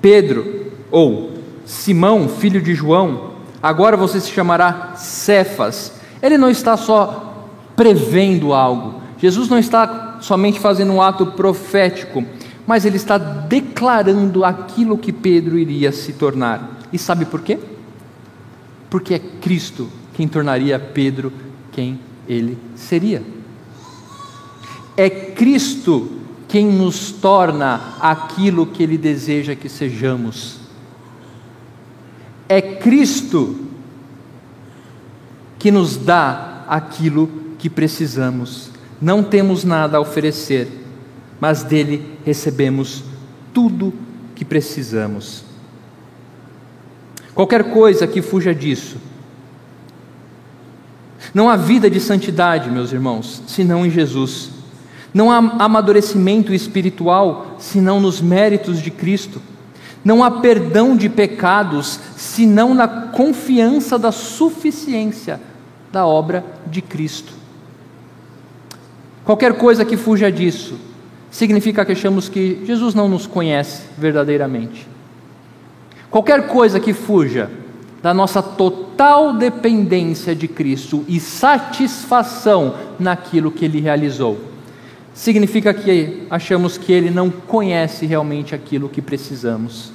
[0.00, 1.32] Pedro, ou
[1.64, 3.32] Simão, filho de João,
[3.62, 5.92] agora você se chamará Cefas.
[6.22, 12.24] Ele não está só prevendo algo, Jesus não está somente fazendo um ato profético,
[12.66, 16.78] mas ele está declarando aquilo que Pedro iria se tornar.
[16.92, 17.58] E sabe por quê?
[18.90, 21.32] Porque é Cristo quem tornaria Pedro
[21.72, 23.22] quem ele seria.
[24.96, 26.10] É Cristo
[26.48, 30.56] quem nos torna aquilo que ele deseja que sejamos.
[32.48, 33.66] É Cristo
[35.58, 38.70] que nos dá aquilo que precisamos.
[39.00, 40.68] Não temos nada a oferecer,
[41.38, 43.04] mas dele recebemos
[43.52, 43.92] tudo
[44.34, 45.44] que precisamos.
[47.34, 48.96] Qualquer coisa que fuja disso.
[51.34, 54.57] Não há vida de santidade, meus irmãos, senão em Jesus.
[55.18, 59.42] Não há amadurecimento espiritual senão nos méritos de Cristo.
[60.04, 65.40] Não há perdão de pecados senão na confiança da suficiência
[65.90, 67.32] da obra de Cristo.
[69.24, 70.78] Qualquer coisa que fuja disso
[71.32, 74.86] significa que achamos que Jesus não nos conhece verdadeiramente.
[76.12, 77.50] Qualquer coisa que fuja
[78.00, 84.56] da nossa total dependência de Cristo e satisfação naquilo que Ele realizou,
[85.18, 89.90] significa que achamos que Ele não conhece realmente aquilo que precisamos.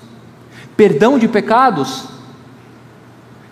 [0.75, 2.09] Perdão de pecados,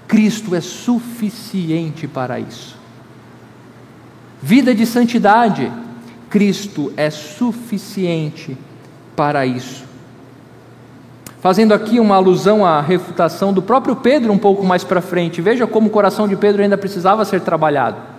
[0.05, 2.77] Cristo é suficiente para isso.
[4.41, 5.71] Vida de santidade,
[6.29, 8.57] Cristo é suficiente
[9.15, 9.85] para isso.
[11.39, 15.65] Fazendo aqui uma alusão à refutação do próprio Pedro um pouco mais para frente, veja
[15.65, 18.10] como o coração de Pedro ainda precisava ser trabalhado.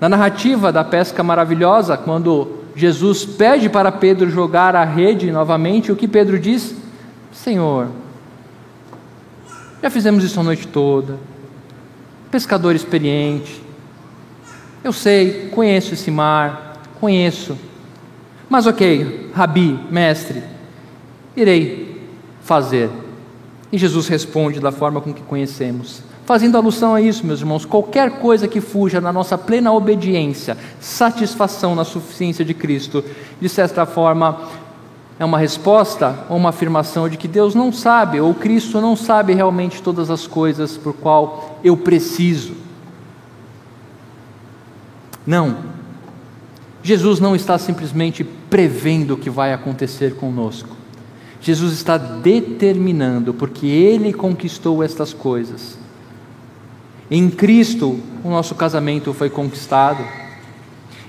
[0.00, 5.96] Na narrativa da pesca maravilhosa, quando Jesus pede para Pedro jogar a rede novamente, o
[5.96, 6.74] que Pedro diz?
[7.32, 7.88] Senhor,
[9.82, 11.16] já fizemos isso a noite toda,
[12.30, 13.62] pescador experiente,
[14.84, 17.56] eu sei, conheço esse mar, conheço.
[18.48, 20.42] Mas ok, Rabi, mestre,
[21.34, 22.08] irei
[22.42, 22.90] fazer.
[23.72, 28.18] E Jesus responde da forma com que conhecemos: Fazendo alusão a isso, meus irmãos, qualquer
[28.18, 33.04] coisa que fuja na nossa plena obediência, satisfação na suficiência de Cristo,
[33.40, 34.40] de certa forma,
[35.20, 39.34] é uma resposta ou uma afirmação de que Deus não sabe, ou Cristo não sabe
[39.34, 42.54] realmente todas as coisas por qual eu preciso.
[45.24, 45.58] Não.
[46.82, 50.70] Jesus não está simplesmente prevendo o que vai acontecer conosco.
[51.40, 55.85] Jesus está determinando, porque Ele conquistou estas coisas.
[57.10, 60.04] Em Cristo, o nosso casamento foi conquistado.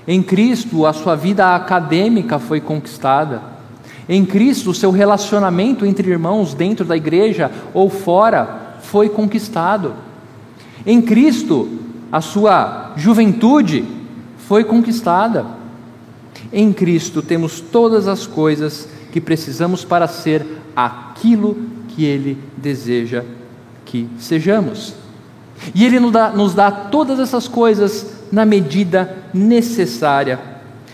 [0.06, 3.42] Em Cristo, a sua vida acadêmica foi conquistada.
[4.08, 9.94] Em Cristo, o seu relacionamento entre irmãos dentro da igreja ou fora foi conquistado.
[10.86, 11.68] Em Cristo,
[12.10, 13.84] a sua juventude
[14.46, 15.44] foi conquistada.
[16.52, 21.56] Em Cristo temos todas as coisas que precisamos para ser aquilo
[21.88, 23.24] que Ele deseja
[23.84, 24.94] que sejamos.
[25.74, 30.38] E Ele nos dá, nos dá todas essas coisas na medida necessária.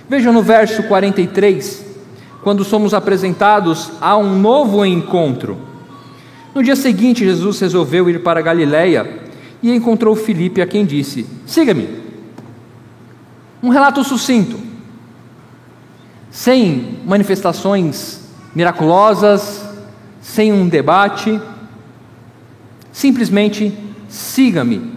[0.09, 1.85] Vejam no verso 43,
[2.43, 5.59] quando somos apresentados a um novo encontro.
[6.55, 9.25] No dia seguinte, Jesus resolveu ir para Galiléia
[9.63, 12.05] e encontrou Filipe, a quem disse: Siga-me.
[13.63, 14.59] Um relato sucinto,
[16.31, 18.21] sem manifestações
[18.55, 19.67] miraculosas,
[20.21, 21.41] sem um debate,
[22.93, 23.73] simplesmente
[24.15, 24.93] siga-me.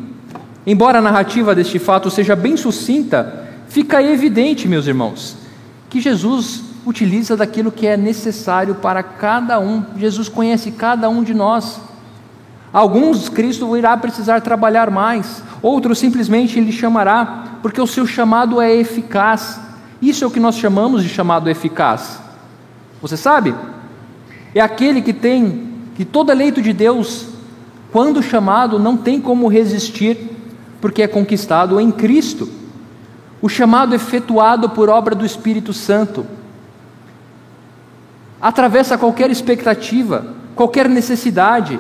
[0.65, 5.35] Embora a narrativa deste fato seja bem sucinta, fica evidente, meus irmãos,
[5.89, 9.83] que Jesus utiliza daquilo que é necessário para cada um.
[9.97, 11.81] Jesus conhece cada um de nós.
[12.71, 18.71] Alguns Cristo irá precisar trabalhar mais, outros simplesmente Ele chamará, porque o seu chamado é
[18.75, 19.59] eficaz.
[19.99, 22.19] Isso é o que nós chamamos de chamado eficaz.
[23.01, 23.55] Você sabe?
[24.53, 27.36] É aquele que tem, que todo eleito de Deus
[27.91, 30.17] quando chamado, não tem como resistir,
[30.81, 32.49] porque é conquistado em Cristo.
[33.41, 36.25] O chamado efetuado por obra do Espírito Santo
[38.41, 41.79] atravessa qualquer expectativa, qualquer necessidade.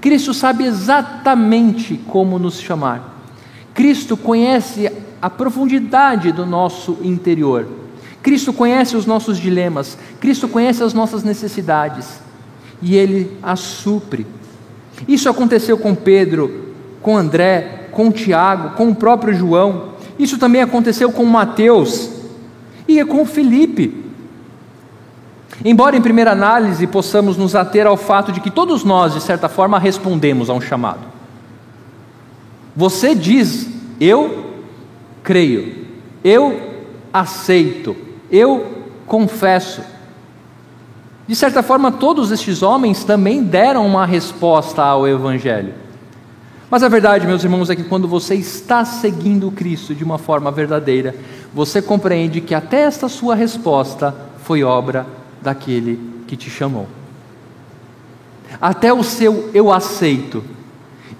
[0.00, 3.14] Cristo sabe exatamente como nos chamar.
[3.74, 4.90] Cristo conhece
[5.20, 7.66] a profundidade do nosso interior.
[8.22, 9.96] Cristo conhece os nossos dilemas.
[10.20, 12.20] Cristo conhece as nossas necessidades.
[12.82, 14.26] E Ele as supre.
[15.06, 19.90] Isso aconteceu com Pedro, com André, com Tiago, com o próprio João.
[20.18, 22.10] Isso também aconteceu com Mateus
[22.88, 24.04] e com Felipe.
[25.64, 29.48] Embora em primeira análise possamos nos ater ao fato de que todos nós, de certa
[29.48, 31.00] forma, respondemos a um chamado.
[32.74, 34.50] Você diz, eu
[35.22, 35.86] creio,
[36.22, 36.60] eu
[37.12, 37.96] aceito,
[38.30, 39.80] eu confesso.
[41.26, 45.74] De certa forma, todos estes homens também deram uma resposta ao Evangelho.
[46.70, 50.50] Mas a verdade, meus irmãos, é que quando você está seguindo Cristo de uma forma
[50.50, 51.14] verdadeira,
[51.52, 55.06] você compreende que até esta sua resposta foi obra
[55.40, 56.86] daquele que te chamou.
[58.60, 60.42] Até o seu eu aceito,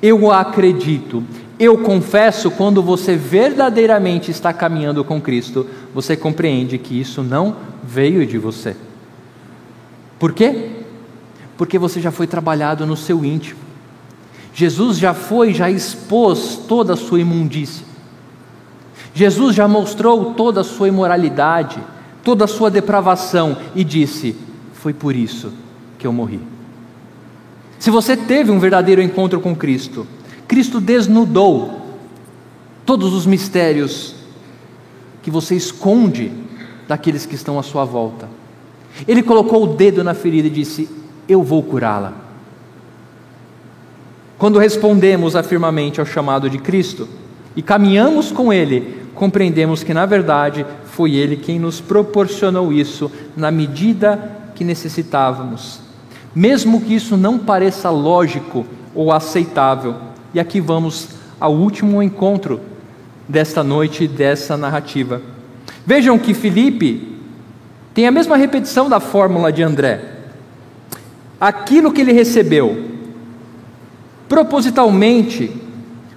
[0.01, 1.23] eu acredito,
[1.59, 8.27] eu confesso, quando você verdadeiramente está caminhando com Cristo, você compreende que isso não veio
[8.27, 8.77] de você.
[10.19, 10.71] Por quê?
[11.57, 13.61] Porque você já foi trabalhado no seu íntimo.
[14.55, 17.85] Jesus já foi, já expôs toda a sua imundícia.
[19.15, 21.79] Jesus já mostrou toda a sua imoralidade,
[22.23, 24.37] toda a sua depravação e disse:
[24.75, 25.53] Foi por isso
[25.99, 26.41] que eu morri.
[27.79, 30.07] Se você teve um verdadeiro encontro com Cristo,
[30.49, 31.83] Cristo desnudou
[32.85, 34.15] todos os mistérios
[35.23, 36.33] que você esconde
[36.87, 38.29] daqueles que estão à sua volta.
[39.07, 40.89] Ele colocou o dedo na ferida e disse:
[41.29, 42.13] Eu vou curá-la.
[44.39, 47.09] Quando respondemos afirmamente ao chamado de Cristo
[47.55, 53.51] e caminhamos com Ele, compreendemos que, na verdade, foi Ele quem nos proporcionou isso na
[53.51, 55.81] medida que necessitávamos.
[56.35, 59.95] Mesmo que isso não pareça lógico ou aceitável.
[60.35, 61.09] E aqui vamos
[61.41, 62.61] ao último encontro
[63.27, 65.23] desta noite, dessa narrativa.
[65.87, 67.16] Vejam que Filipe
[67.97, 70.03] tem a mesma repetição da fórmula de André.
[71.41, 72.91] Aquilo que ele recebeu,
[74.29, 75.51] propositalmente,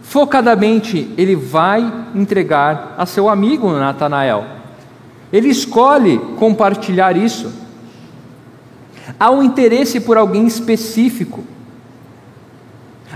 [0.01, 4.45] focadamente, ele vai entregar a seu amigo Natanael.
[5.31, 7.49] Ele escolhe compartilhar isso.
[9.17, 11.45] Há um interesse por alguém específico.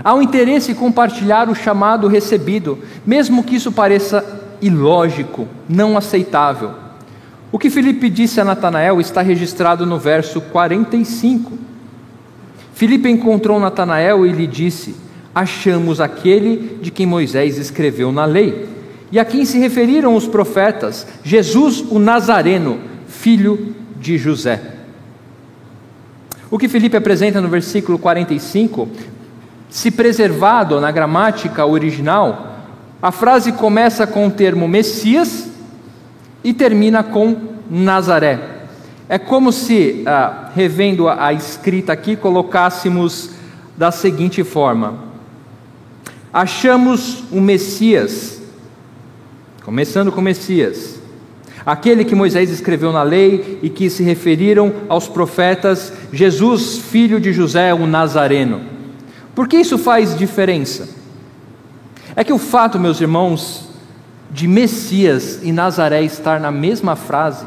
[0.02, 4.24] Há um interesse em compartilhar o chamado recebido, mesmo que isso pareça
[4.62, 6.83] ilógico, não aceitável.
[7.54, 11.52] O que Filipe disse a Natanael está registrado no verso 45.
[12.74, 14.96] Filipe encontrou Natanael e lhe disse:
[15.32, 18.68] achamos aquele de quem Moisés escreveu na lei,
[19.12, 24.60] e a quem se referiram os profetas, Jesus o Nazareno, filho de José.
[26.50, 28.88] O que Felipe apresenta no versículo 45,
[29.70, 32.66] se preservado na gramática original,
[33.00, 35.53] a frase começa com o termo Messias
[36.44, 37.36] e termina com
[37.70, 38.38] Nazaré.
[39.08, 43.30] É como se, ah, revendo a, escrita aqui, colocássemos
[43.76, 44.98] da seguinte forma:
[46.32, 48.42] achamos o Messias,
[49.64, 51.00] começando com Messias,
[51.64, 57.32] aquele que Moisés escreveu na lei e que se referiram aos profetas, Jesus, filho de
[57.32, 58.60] José, o Nazareno.
[59.34, 60.88] Por que isso faz diferença?
[62.14, 63.68] É que o fato, meus irmãos,
[64.30, 67.46] de Messias e Nazaré estar na mesma frase,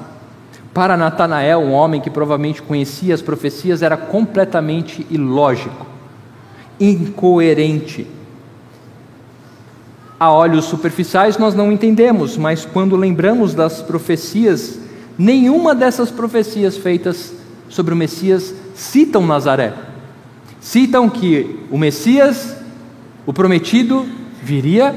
[0.74, 5.88] para Natanael, um homem que provavelmente conhecia as profecias, era completamente ilógico,
[6.80, 8.08] incoerente
[10.20, 14.80] a olhos superficiais nós não entendemos, mas quando lembramos das profecias,
[15.18, 17.34] nenhuma dessas profecias feitas
[17.70, 19.74] sobre o Messias citam Nazaré.
[20.60, 22.58] Citam que o Messias,
[23.26, 24.08] o prometido,
[24.42, 24.96] viria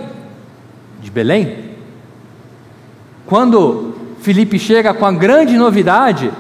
[1.02, 1.69] de Belém.
[3.30, 6.32] Quando Felipe chega com a grande novidade,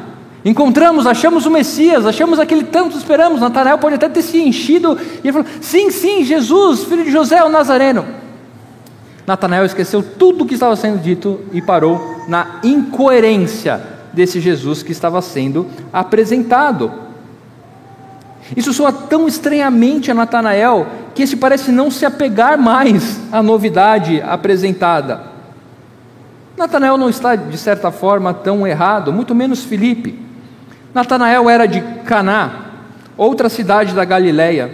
[0.44, 3.40] encontramos, achamos o Messias, achamos aquele tanto esperamos.
[3.40, 7.44] Natanael pode até ter se enchido e ele falou: sim, sim, Jesus, filho de José,
[7.44, 8.04] o Nazareno.
[9.24, 13.80] Natanael esqueceu tudo o que estava sendo dito e parou na incoerência
[14.12, 16.90] desse Jesus que estava sendo apresentado.
[18.56, 24.20] Isso soa tão estranhamente a Natanael que este parece não se apegar mais à novidade
[24.20, 25.29] apresentada.
[26.60, 30.18] Natanael não está, de certa forma, tão errado, muito menos Filipe.
[30.92, 32.66] Natanael era de Caná,
[33.16, 34.70] outra cidade da Galileia.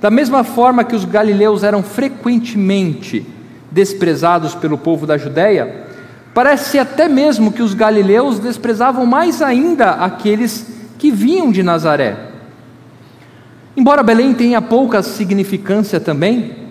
[0.00, 3.26] Da mesma forma que os galileus eram frequentemente
[3.70, 5.84] desprezados pelo povo da Judéia,
[6.32, 10.66] parece até mesmo que os galileus desprezavam mais ainda aqueles
[10.96, 12.16] que vinham de Nazaré.
[13.76, 16.67] Embora Belém tenha pouca significância também,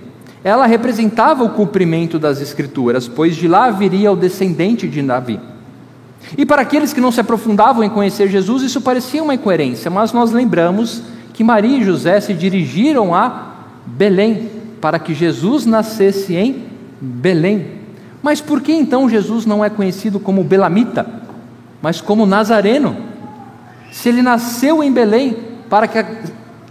[0.47, 5.37] ela representava o cumprimento das Escrituras, pois de lá viria o descendente de Davi.
[6.37, 10.13] E para aqueles que não se aprofundavam em conhecer Jesus, isso parecia uma incoerência, mas
[10.13, 11.01] nós lembramos
[11.33, 16.63] que Maria e José se dirigiram a Belém para que Jesus nascesse em
[17.01, 17.67] Belém.
[18.23, 21.05] Mas por que então Jesus não é conhecido como Belamita,
[21.81, 22.95] mas como Nazareno?
[23.91, 25.35] Se ele nasceu em Belém
[25.69, 26.05] para que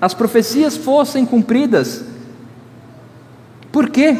[0.01, 2.16] as profecias fossem cumpridas,
[3.77, 4.17] por quê?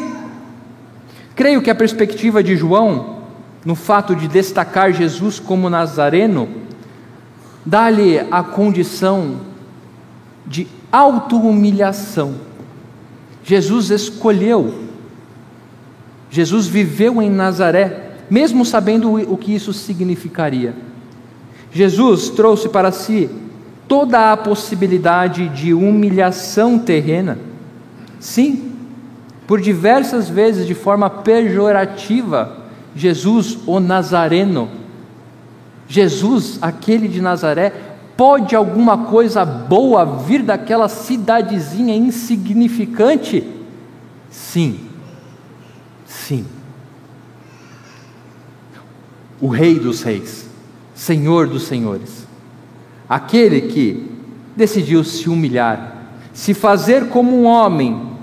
[1.35, 3.23] Creio que a perspectiva de João,
[3.65, 6.47] no fato de destacar Jesus como Nazareno,
[7.65, 9.37] dá-lhe a condição
[10.45, 12.35] de auto-humilhação.
[13.43, 14.75] Jesus escolheu
[16.29, 20.75] Jesus viveu em Nazaré, mesmo sabendo o que isso significaria.
[21.71, 23.27] Jesus trouxe para si
[23.87, 27.39] toda a possibilidade de humilhação terrena.
[28.19, 28.76] Sim,
[29.47, 34.69] por diversas vezes, de forma pejorativa, Jesus, o Nazareno,
[35.87, 37.71] Jesus, aquele de Nazaré,
[38.17, 43.47] pode alguma coisa boa vir daquela cidadezinha insignificante?
[44.29, 44.81] Sim.
[46.05, 46.45] Sim.
[49.39, 50.49] O Rei dos Reis,
[50.93, 52.27] Senhor dos Senhores,
[53.07, 54.11] aquele que
[54.55, 58.16] decidiu se humilhar, se fazer como um homem,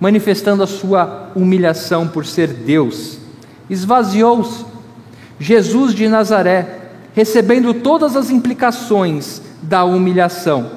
[0.00, 3.18] manifestando a sua humilhação por ser Deus,
[3.68, 4.64] esvaziou-se.
[5.38, 10.70] Jesus de Nazaré, recebendo todas as implicações da humilhação,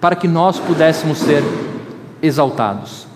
[0.00, 1.42] para que nós pudéssemos ser
[2.22, 3.06] exaltados.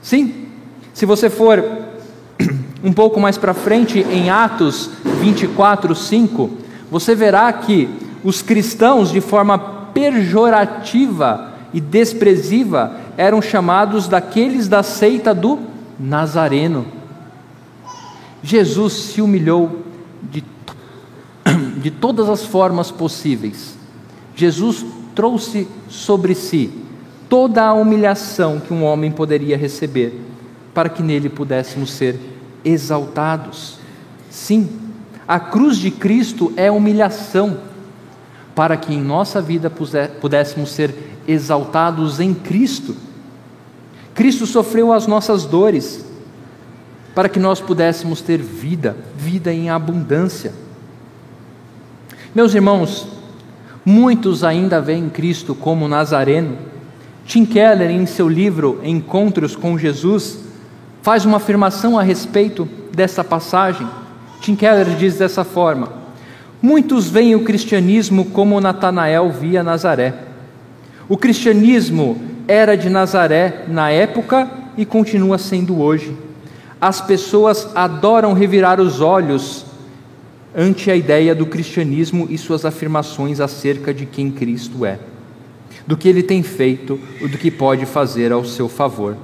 [0.00, 0.48] Sim,
[0.94, 1.62] se você for
[2.82, 6.50] um pouco mais para frente, em Atos 24, 5,
[6.90, 7.88] você verá que
[8.24, 15.58] os cristãos, de forma pejorativa e desprezível, eram chamados daqueles da seita do
[15.98, 16.86] Nazareno.
[18.42, 19.82] Jesus se humilhou
[20.22, 20.44] de,
[21.80, 23.76] de todas as formas possíveis.
[24.34, 24.84] Jesus
[25.14, 26.72] trouxe sobre si
[27.28, 30.20] toda a humilhação que um homem poderia receber
[30.74, 32.18] para que nele pudéssemos ser
[32.64, 33.78] exaltados.
[34.30, 34.68] Sim,
[35.26, 37.58] a cruz de Cristo é humilhação,
[38.54, 39.70] para que em nossa vida
[40.20, 41.11] pudéssemos ser exaltados
[42.20, 42.94] em Cristo.
[44.14, 46.04] Cristo sofreu as nossas dores,
[47.14, 50.52] para que nós pudéssemos ter vida, vida em abundância.
[52.34, 53.06] Meus irmãos,
[53.84, 56.56] muitos ainda veem Cristo como Nazareno,
[57.24, 60.38] Tim Keller, em seu livro Encontros com Jesus,
[61.02, 63.86] faz uma afirmação a respeito dessa passagem.
[64.40, 65.88] Tim Keller diz dessa forma:
[66.60, 70.31] Muitos veem o cristianismo como Natanael via Nazaré.
[71.08, 76.16] O cristianismo era de Nazaré na época e continua sendo hoje.
[76.80, 79.64] As pessoas adoram revirar os olhos
[80.54, 84.98] ante a ideia do cristianismo e suas afirmações acerca de quem Cristo é,
[85.86, 89.16] do que ele tem feito ou do que pode fazer ao seu favor.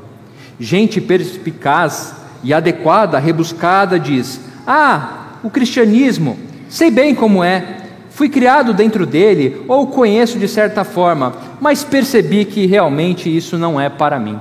[0.59, 7.88] Gente perspicaz e adequada, rebuscada, diz: Ah, o cristianismo, sei bem como é,
[8.19, 13.81] fui criado dentro dele ou conheço de certa forma, mas percebi que realmente isso não
[13.81, 14.41] é para mim.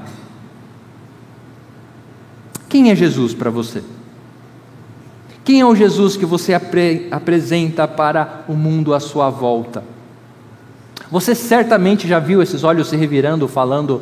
[2.68, 3.84] Quem é Jesus para você?
[5.44, 9.84] Quem é o Jesus que você apre apresenta para o mundo à sua volta?
[11.12, 14.02] Você certamente já viu esses olhos se revirando falando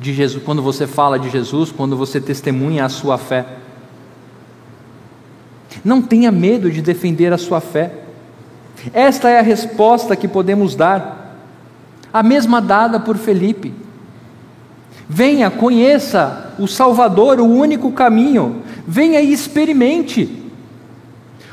[0.00, 3.46] de Jesus, quando você fala de Jesus, quando você testemunha a sua fé.
[5.84, 8.02] Não tenha medo de defender a sua fé.
[8.92, 11.36] Esta é a resposta que podemos dar,
[12.12, 13.72] a mesma dada por Felipe.
[15.08, 18.62] Venha, conheça o Salvador, o único caminho.
[18.86, 20.42] Venha e experimente.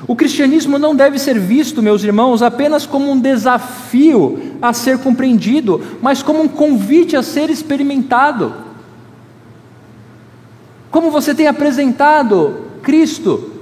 [0.08, 5.82] O cristianismo não deve ser visto, meus irmãos, apenas como um desafio a ser compreendido,
[6.02, 8.54] mas como um convite a ser experimentado.
[10.90, 13.59] Como você tem apresentado Cristo?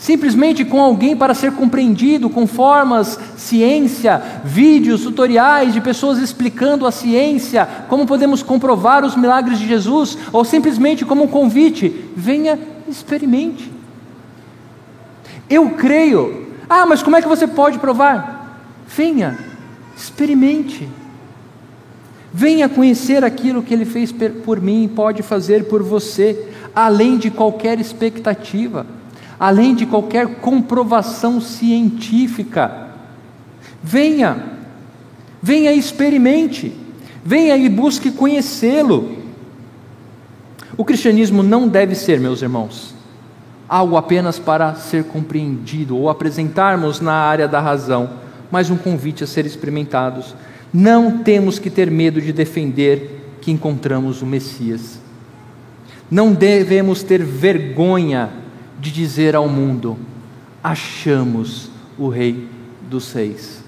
[0.00, 6.90] Simplesmente com alguém para ser compreendido, com formas, ciência, vídeos, tutoriais de pessoas explicando a
[6.90, 13.70] ciência, como podemos comprovar os milagres de Jesus, ou simplesmente como um convite: venha, experimente.
[15.50, 16.46] Eu creio.
[16.66, 18.58] Ah, mas como é que você pode provar?
[18.88, 19.36] Venha,
[19.94, 20.88] experimente.
[22.32, 24.10] Venha conhecer aquilo que Ele fez
[24.46, 28.86] por mim e pode fazer por você, além de qualquer expectativa,
[29.40, 32.88] além de qualquer comprovação científica.
[33.82, 34.44] Venha,
[35.42, 36.76] venha e experimente,
[37.24, 39.16] venha e busque conhecê-lo.
[40.76, 42.94] O cristianismo não deve ser, meus irmãos,
[43.66, 48.10] algo apenas para ser compreendido ou apresentarmos na área da razão,
[48.50, 50.34] mas um convite a ser experimentados.
[50.72, 55.00] Não temos que ter medo de defender que encontramos o Messias.
[56.10, 58.39] Não devemos ter vergonha
[58.80, 59.98] de dizer ao mundo:
[60.62, 62.48] achamos o Rei
[62.88, 63.62] dos Reis.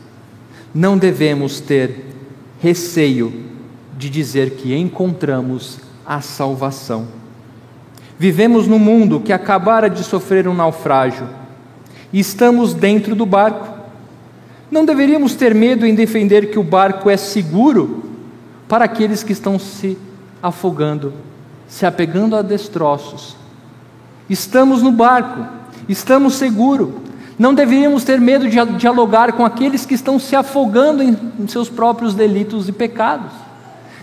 [0.74, 2.06] Não devemos ter
[2.60, 3.32] receio
[3.96, 7.22] de dizer que encontramos a salvação
[8.22, 11.28] Vivemos num mundo que acabara de sofrer um naufrágio
[12.12, 13.68] e estamos dentro do barco.
[14.70, 18.04] Não deveríamos ter medo em defender que o barco é seguro
[18.68, 19.98] para aqueles que estão se
[20.40, 21.12] afogando,
[21.66, 23.36] se apegando a destroços.
[24.32, 25.46] Estamos no barco,
[25.86, 26.88] estamos seguros.
[27.38, 32.14] Não deveríamos ter medo de dialogar com aqueles que estão se afogando em seus próprios
[32.14, 33.30] delitos e pecados.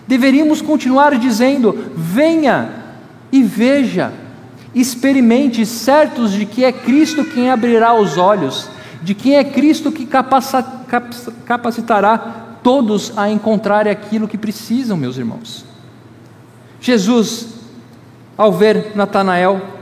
[0.08, 2.70] Deveríamos continuar dizendo: venha,
[3.32, 4.14] e veja,
[4.76, 8.70] experimente, certos de que é Cristo quem abrirá os olhos,
[9.02, 10.08] de quem é Cristo que
[11.44, 12.18] capacitará
[12.62, 15.66] todos a encontrar aquilo que precisam, meus irmãos.
[16.80, 17.48] Jesus,
[18.38, 19.79] ao ver Natanael,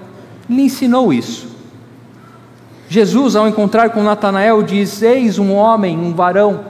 [0.49, 1.47] lhe ensinou isso.
[2.89, 6.61] Jesus, ao encontrar com Natanael, diz: Eis um homem, um varão,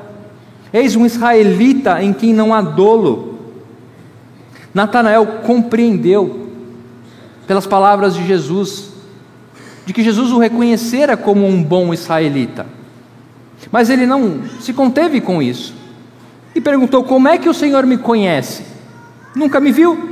[0.73, 3.37] eis um israelita em quem não há dolo.
[4.73, 6.49] Natanael compreendeu
[7.45, 8.91] pelas palavras de Jesus,
[9.85, 12.65] de que Jesus o reconhecera como um bom israelita.
[13.71, 15.73] Mas ele não se conteve com isso
[16.55, 18.63] e perguntou: Como é que o Senhor me conhece?
[19.35, 20.09] Nunca me viu?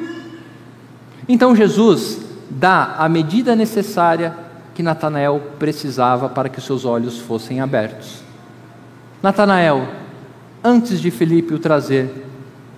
[1.28, 4.36] Então Jesus dá a medida necessária
[4.74, 8.22] que Natanael precisava para que seus olhos fossem abertos.
[9.24, 9.88] Natanael,
[10.64, 12.28] antes de Felipe o trazer,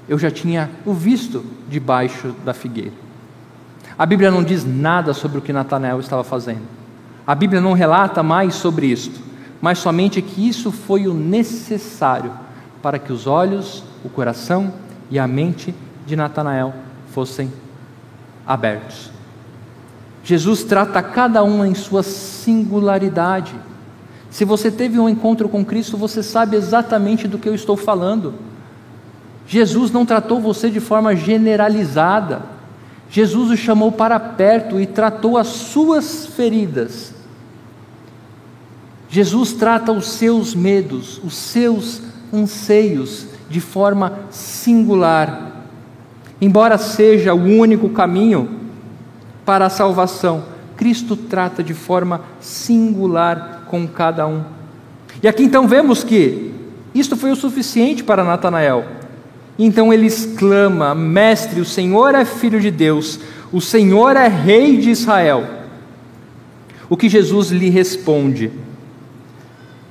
[0.07, 2.93] eu já tinha o visto debaixo da figueira.
[3.97, 6.67] A Bíblia não diz nada sobre o que Natanael estava fazendo.
[7.25, 9.19] A Bíblia não relata mais sobre isto,
[9.59, 12.31] mas somente que isso foi o necessário
[12.81, 14.71] para que os olhos, o coração
[15.09, 15.73] e a mente
[16.05, 16.73] de Natanael
[17.11, 17.51] fossem
[18.45, 19.16] abertos.
[20.27, 23.55] Jesus trata cada um em sua singularidade.
[24.29, 28.33] Se você teve um encontro com Cristo, você sabe exatamente do que eu estou falando.
[29.47, 32.41] Jesus não tratou você de forma generalizada.
[33.09, 37.13] Jesus o chamou para perto e tratou as suas feridas.
[39.07, 42.01] Jesus trata os seus medos, os seus
[42.33, 45.47] anseios de forma singular
[46.39, 48.56] Embora seja o único caminho
[49.47, 50.43] para a salvação,
[50.75, 54.43] Cristo trata de forma singular com cada um.
[55.23, 56.53] E aqui então vemos que
[56.93, 58.83] isto foi o suficiente para Natanael.
[59.57, 64.89] Então ele exclama: Mestre, o Senhor é filho de Deus, o Senhor é rei de
[64.89, 65.45] Israel.
[66.89, 68.51] O que Jesus lhe responde?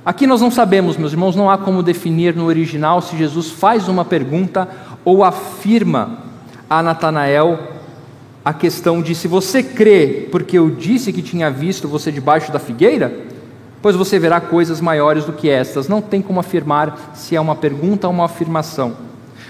[0.05, 3.87] Aqui nós não sabemos, meus irmãos, não há como definir no original se Jesus faz
[3.87, 4.67] uma pergunta
[5.03, 6.19] ou afirma
[6.69, 7.76] a Natanael
[8.47, 12.57] a questão de se você crê porque eu disse que tinha visto você debaixo da
[12.57, 13.13] figueira,
[13.81, 15.89] pois você verá coisas maiores do que estas.
[15.89, 18.95] Não tem como afirmar se é uma pergunta ou uma afirmação.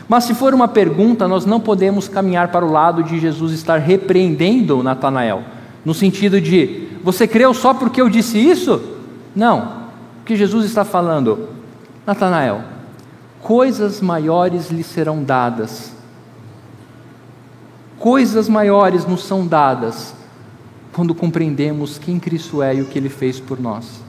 [0.10, 3.78] Mas se for uma pergunta, nós não podemos caminhar para o lado de Jesus estar
[3.78, 5.44] repreendendo Natanael,
[5.86, 8.82] no sentido de você creu só porque eu disse isso?
[9.36, 9.86] Não.
[10.22, 11.50] O que Jesus está falando,
[12.04, 12.64] Natanael,
[13.44, 15.97] coisas maiores lhe serão dadas
[18.00, 20.14] Coisas maiores nos são dadas
[20.94, 24.02] quando compreendemos quem Cristo é e o que Ele fez por nós.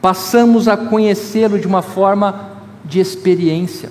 [0.00, 2.52] Passamos a conhecê-lo de uma forma
[2.84, 3.90] de experiência.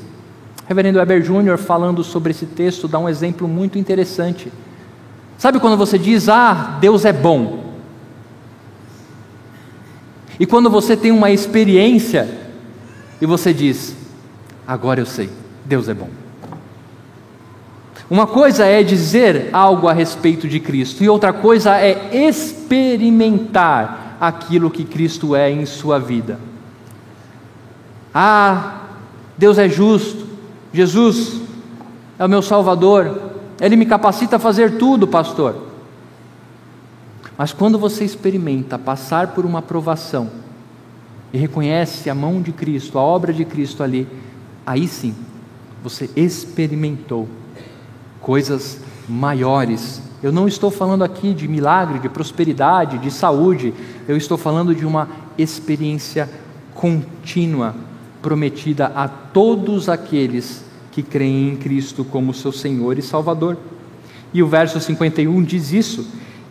[0.67, 4.51] Reverendo Weber Júnior, falando sobre esse texto, dá um exemplo muito interessante.
[5.37, 7.63] Sabe quando você diz, ah, Deus é bom?
[10.39, 12.27] E quando você tem uma experiência
[13.19, 13.95] e você diz,
[14.67, 15.29] agora eu sei,
[15.65, 16.09] Deus é bom.
[18.09, 24.71] Uma coisa é dizer algo a respeito de Cristo, e outra coisa é experimentar aquilo
[24.71, 26.39] que Cristo é em sua vida.
[28.13, 28.83] Ah,
[29.37, 30.25] Deus é justo,
[30.71, 31.41] Jesus
[32.17, 33.21] é o meu Salvador,
[33.59, 35.67] Ele me capacita a fazer tudo, pastor.
[37.37, 40.29] Mas quando você experimenta passar por uma provação
[41.31, 44.07] e reconhece a mão de Cristo, a obra de Cristo ali,
[44.65, 45.13] aí sim
[45.83, 47.27] você experimentou
[48.27, 50.01] coisas maiores.
[50.21, 53.73] Eu não estou falando aqui de milagre, de prosperidade, de saúde,
[54.05, 55.07] eu estou falando de uma
[55.37, 56.29] experiência
[56.75, 57.73] contínua
[58.21, 63.55] prometida a todos aqueles que creem em Cristo como seu Senhor e Salvador.
[64.33, 66.05] E o verso 51 diz isso,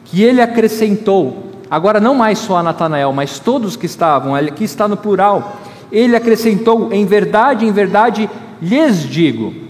[0.07, 4.89] que ele acrescentou, agora não mais só a Natanael, mas todos que estavam, aqui está
[4.89, 5.61] no plural,
[5.93, 8.31] ele acrescentou: em verdade, em verdade
[8.63, 9.66] lhes digo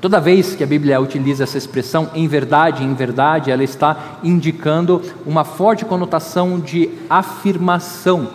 [0.00, 5.02] Toda vez que a Bíblia utiliza essa expressão em verdade, em verdade, ela está indicando
[5.26, 8.28] uma forte conotação de afirmação.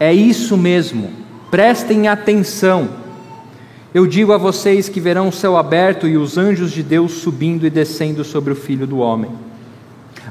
[0.00, 1.12] É isso mesmo.
[1.52, 2.88] Prestem atenção.
[3.94, 7.64] Eu digo a vocês que verão o céu aberto e os anjos de Deus subindo
[7.64, 9.30] e descendo sobre o filho do homem.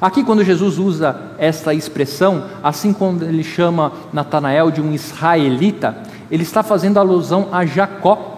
[0.01, 5.95] Aqui, quando Jesus usa esta expressão, assim como ele chama Natanael de um israelita,
[6.29, 8.32] ele está fazendo alusão a Jacó,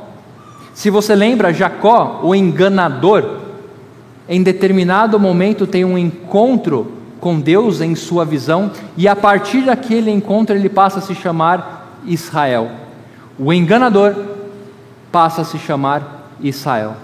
[0.75, 3.39] se você lembra, Jacó, o enganador,
[4.27, 10.11] em determinado momento tem um encontro com Deus em sua visão, e a partir daquele
[10.11, 12.69] encontro ele passa a se chamar Israel.
[13.39, 14.15] O enganador
[15.13, 16.97] passa a se chamar Israel.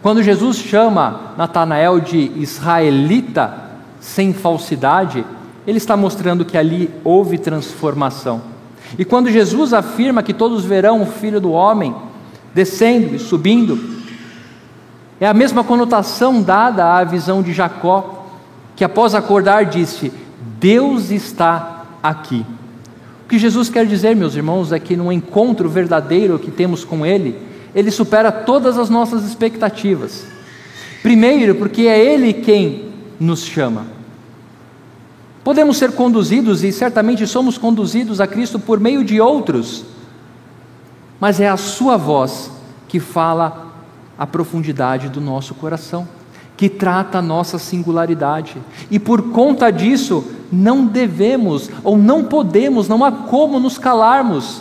[0.00, 3.52] Quando Jesus chama Natanael de israelita
[4.00, 5.22] sem falsidade,
[5.66, 8.40] ele está mostrando que ali houve transformação.
[8.98, 11.94] E quando Jesus afirma que todos verão o Filho do Homem,
[12.58, 13.78] descendo e subindo.
[15.20, 18.26] É a mesma conotação dada à visão de Jacó,
[18.74, 20.12] que após acordar disse:
[20.58, 22.44] Deus está aqui.
[23.24, 27.06] O que Jesus quer dizer, meus irmãos, é que no encontro verdadeiro que temos com
[27.06, 27.38] Ele,
[27.72, 30.26] Ele supera todas as nossas expectativas.
[31.00, 32.86] Primeiro, porque é Ele quem
[33.20, 33.86] nos chama.
[35.44, 39.84] Podemos ser conduzidos, e certamente somos conduzidos a Cristo por meio de outros
[41.20, 42.50] mas é a Sua voz
[42.86, 43.66] que fala
[44.18, 46.06] a profundidade do nosso coração,
[46.56, 48.56] que trata a nossa singularidade.
[48.90, 54.60] E por conta disso, não devemos ou não podemos, não há como nos calarmos,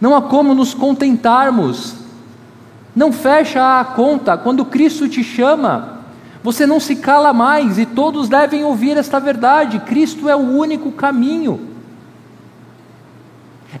[0.00, 1.94] não há como nos contentarmos.
[2.94, 6.00] Não fecha a conta quando Cristo te chama.
[6.42, 10.90] Você não se cala mais e todos devem ouvir esta verdade: Cristo é o único
[10.92, 11.75] caminho.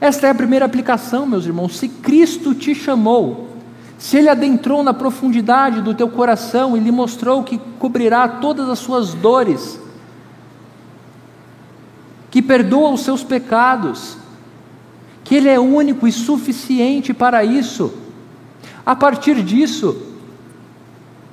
[0.00, 1.76] Esta é a primeira aplicação, meus irmãos.
[1.76, 3.48] Se Cristo te chamou,
[3.98, 8.78] se Ele adentrou na profundidade do teu coração e lhe mostrou que cobrirá todas as
[8.78, 9.80] suas dores,
[12.30, 14.18] que perdoa os seus pecados,
[15.24, 17.92] que Ele é único e suficiente para isso,
[18.84, 19.96] a partir disso,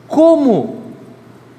[0.07, 0.82] como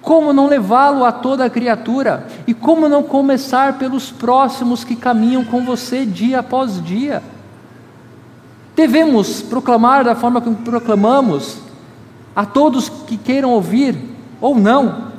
[0.04, 2.26] como não levá-lo a toda a criatura?
[2.46, 7.22] E como não começar pelos próximos que caminham com você dia após dia?
[8.76, 11.58] Devemos proclamar da forma como proclamamos,
[12.36, 13.96] a todos que queiram ouvir
[14.42, 15.14] ou não.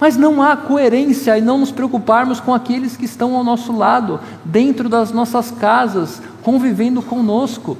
[0.00, 4.18] Mas não há coerência em não nos preocuparmos com aqueles que estão ao nosso lado,
[4.44, 7.78] dentro das nossas casas, convivendo conosco,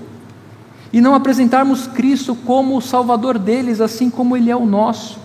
[0.93, 5.18] e não apresentarmos Cristo como o Salvador deles, assim como Ele é o nosso.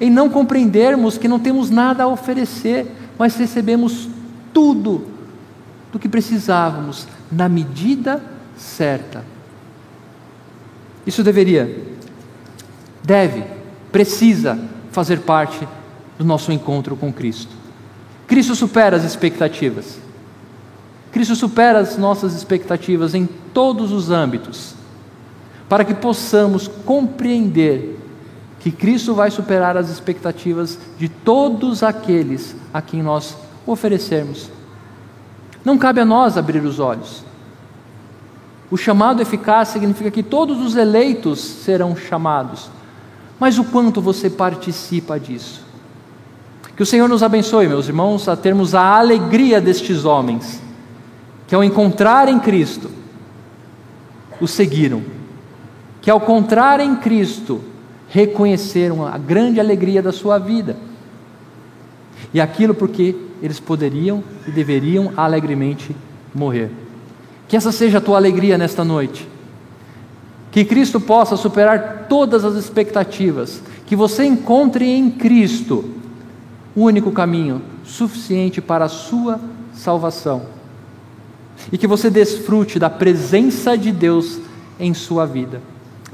[0.00, 2.86] Em não compreendermos que não temos nada a oferecer,
[3.18, 4.08] mas recebemos
[4.52, 5.06] tudo
[5.92, 8.22] do que precisávamos, na medida
[8.56, 9.24] certa.
[11.06, 11.84] Isso deveria,
[13.02, 13.44] deve,
[13.90, 14.58] precisa
[14.90, 15.66] fazer parte
[16.18, 17.52] do nosso encontro com Cristo.
[18.26, 19.98] Cristo supera as expectativas.
[21.10, 24.74] Cristo supera as nossas expectativas em todos os âmbitos,
[25.68, 27.98] para que possamos compreender
[28.62, 33.36] que Cristo vai superar as expectativas de todos aqueles a quem nós
[33.66, 34.50] oferecermos.
[35.64, 37.24] Não cabe a nós abrir os olhos.
[38.70, 42.70] O chamado eficaz significa que todos os eleitos serão chamados.
[43.38, 45.64] Mas o quanto você participa disso?
[46.76, 50.62] Que o Senhor nos abençoe, meus irmãos, a termos a alegria destes homens,
[51.48, 52.88] que ao encontrarem Cristo,
[54.40, 55.02] o seguiram,
[56.00, 57.71] que ao encontrarem Cristo,
[58.12, 60.76] reconheceram a grande alegria da sua vida.
[62.32, 65.96] E aquilo porque eles poderiam e deveriam alegremente
[66.34, 66.70] morrer.
[67.48, 69.26] Que essa seja a tua alegria nesta noite.
[70.50, 73.62] Que Cristo possa superar todas as expectativas.
[73.86, 75.82] Que você encontre em Cristo
[76.76, 79.40] o único caminho suficiente para a sua
[79.72, 80.42] salvação.
[81.72, 84.38] E que você desfrute da presença de Deus
[84.78, 85.71] em sua vida.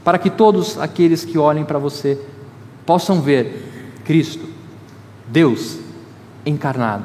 [0.08, 2.18] Para que todos aqueles que olhem para você
[2.86, 4.46] possam ver Cristo,
[5.26, 5.76] Deus
[6.46, 7.04] encarnado.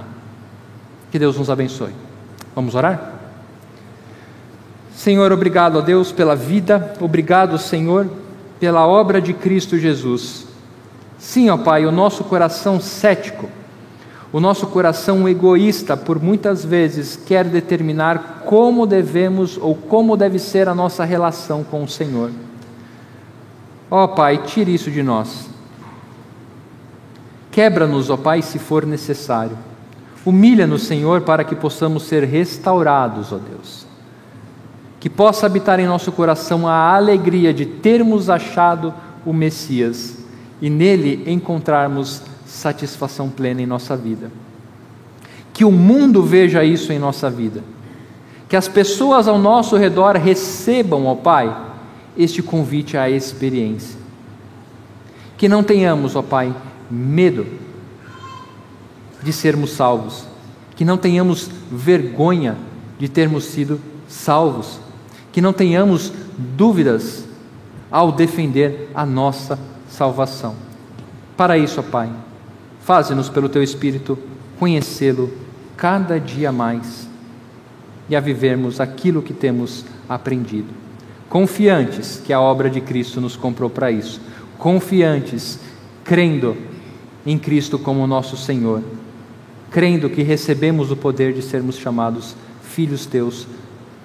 [1.12, 1.92] Que Deus nos abençoe.
[2.56, 3.16] Vamos orar?
[4.96, 8.10] Senhor, obrigado a Deus pela vida, obrigado, Senhor,
[8.58, 10.48] pela obra de Cristo Jesus.
[11.20, 13.50] Sim, ó Pai, o nosso coração cético,
[14.32, 20.70] o nosso coração egoísta, por muitas vezes quer determinar como devemos ou como deve ser
[20.70, 22.32] a nossa relação com o Senhor.
[23.96, 25.50] Ó Pai, tire isso de nós.
[27.52, 29.58] Quebra-nos, ó Pai, se for necessário.
[30.26, 33.94] Humilha-nos, Senhor, para que possamos ser restaurados, ó Deus
[35.04, 38.94] que possa habitar em nosso coração a alegria de termos achado
[39.26, 40.20] o Messias
[40.62, 44.32] e nele encontrarmos satisfação plena em nossa vida.
[45.52, 47.62] Que o mundo veja isso em nossa vida.
[48.48, 51.54] Que as pessoas ao nosso redor recebam, ó Pai,
[52.18, 54.00] este convite à experiência.
[55.38, 56.56] Que não tenhamos, ó Pai,
[56.90, 57.46] medo
[59.22, 60.26] de sermos salvos.
[60.76, 62.58] Que não tenhamos vergonha
[63.00, 64.80] de termos sido salvos
[65.34, 67.26] que não tenhamos dúvidas
[67.92, 69.60] ao defender a nossa
[69.90, 70.56] salvação.
[71.36, 72.10] Para isso, ó Pai,
[72.82, 74.18] faze-nos pelo Teu Espírito
[74.60, 75.34] conhecê-lo
[75.76, 77.10] cada dia mais
[78.08, 80.83] e a vivermos aquilo que temos aprendido.
[81.30, 84.22] Confiantes que a obra de Cristo nos comprou para isso,
[84.58, 85.60] confiantes,
[86.04, 86.56] crendo
[87.26, 88.84] em Cristo como nosso Senhor,
[89.72, 93.48] crendo que recebemos o poder de sermos chamados filhos teus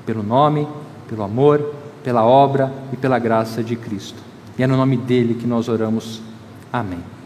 [0.06, 0.66] pelo nome
[1.08, 4.22] pelo amor, pela obra e pela graça de Cristo.
[4.56, 6.20] E é no nome dele que nós oramos.
[6.72, 7.17] Amém.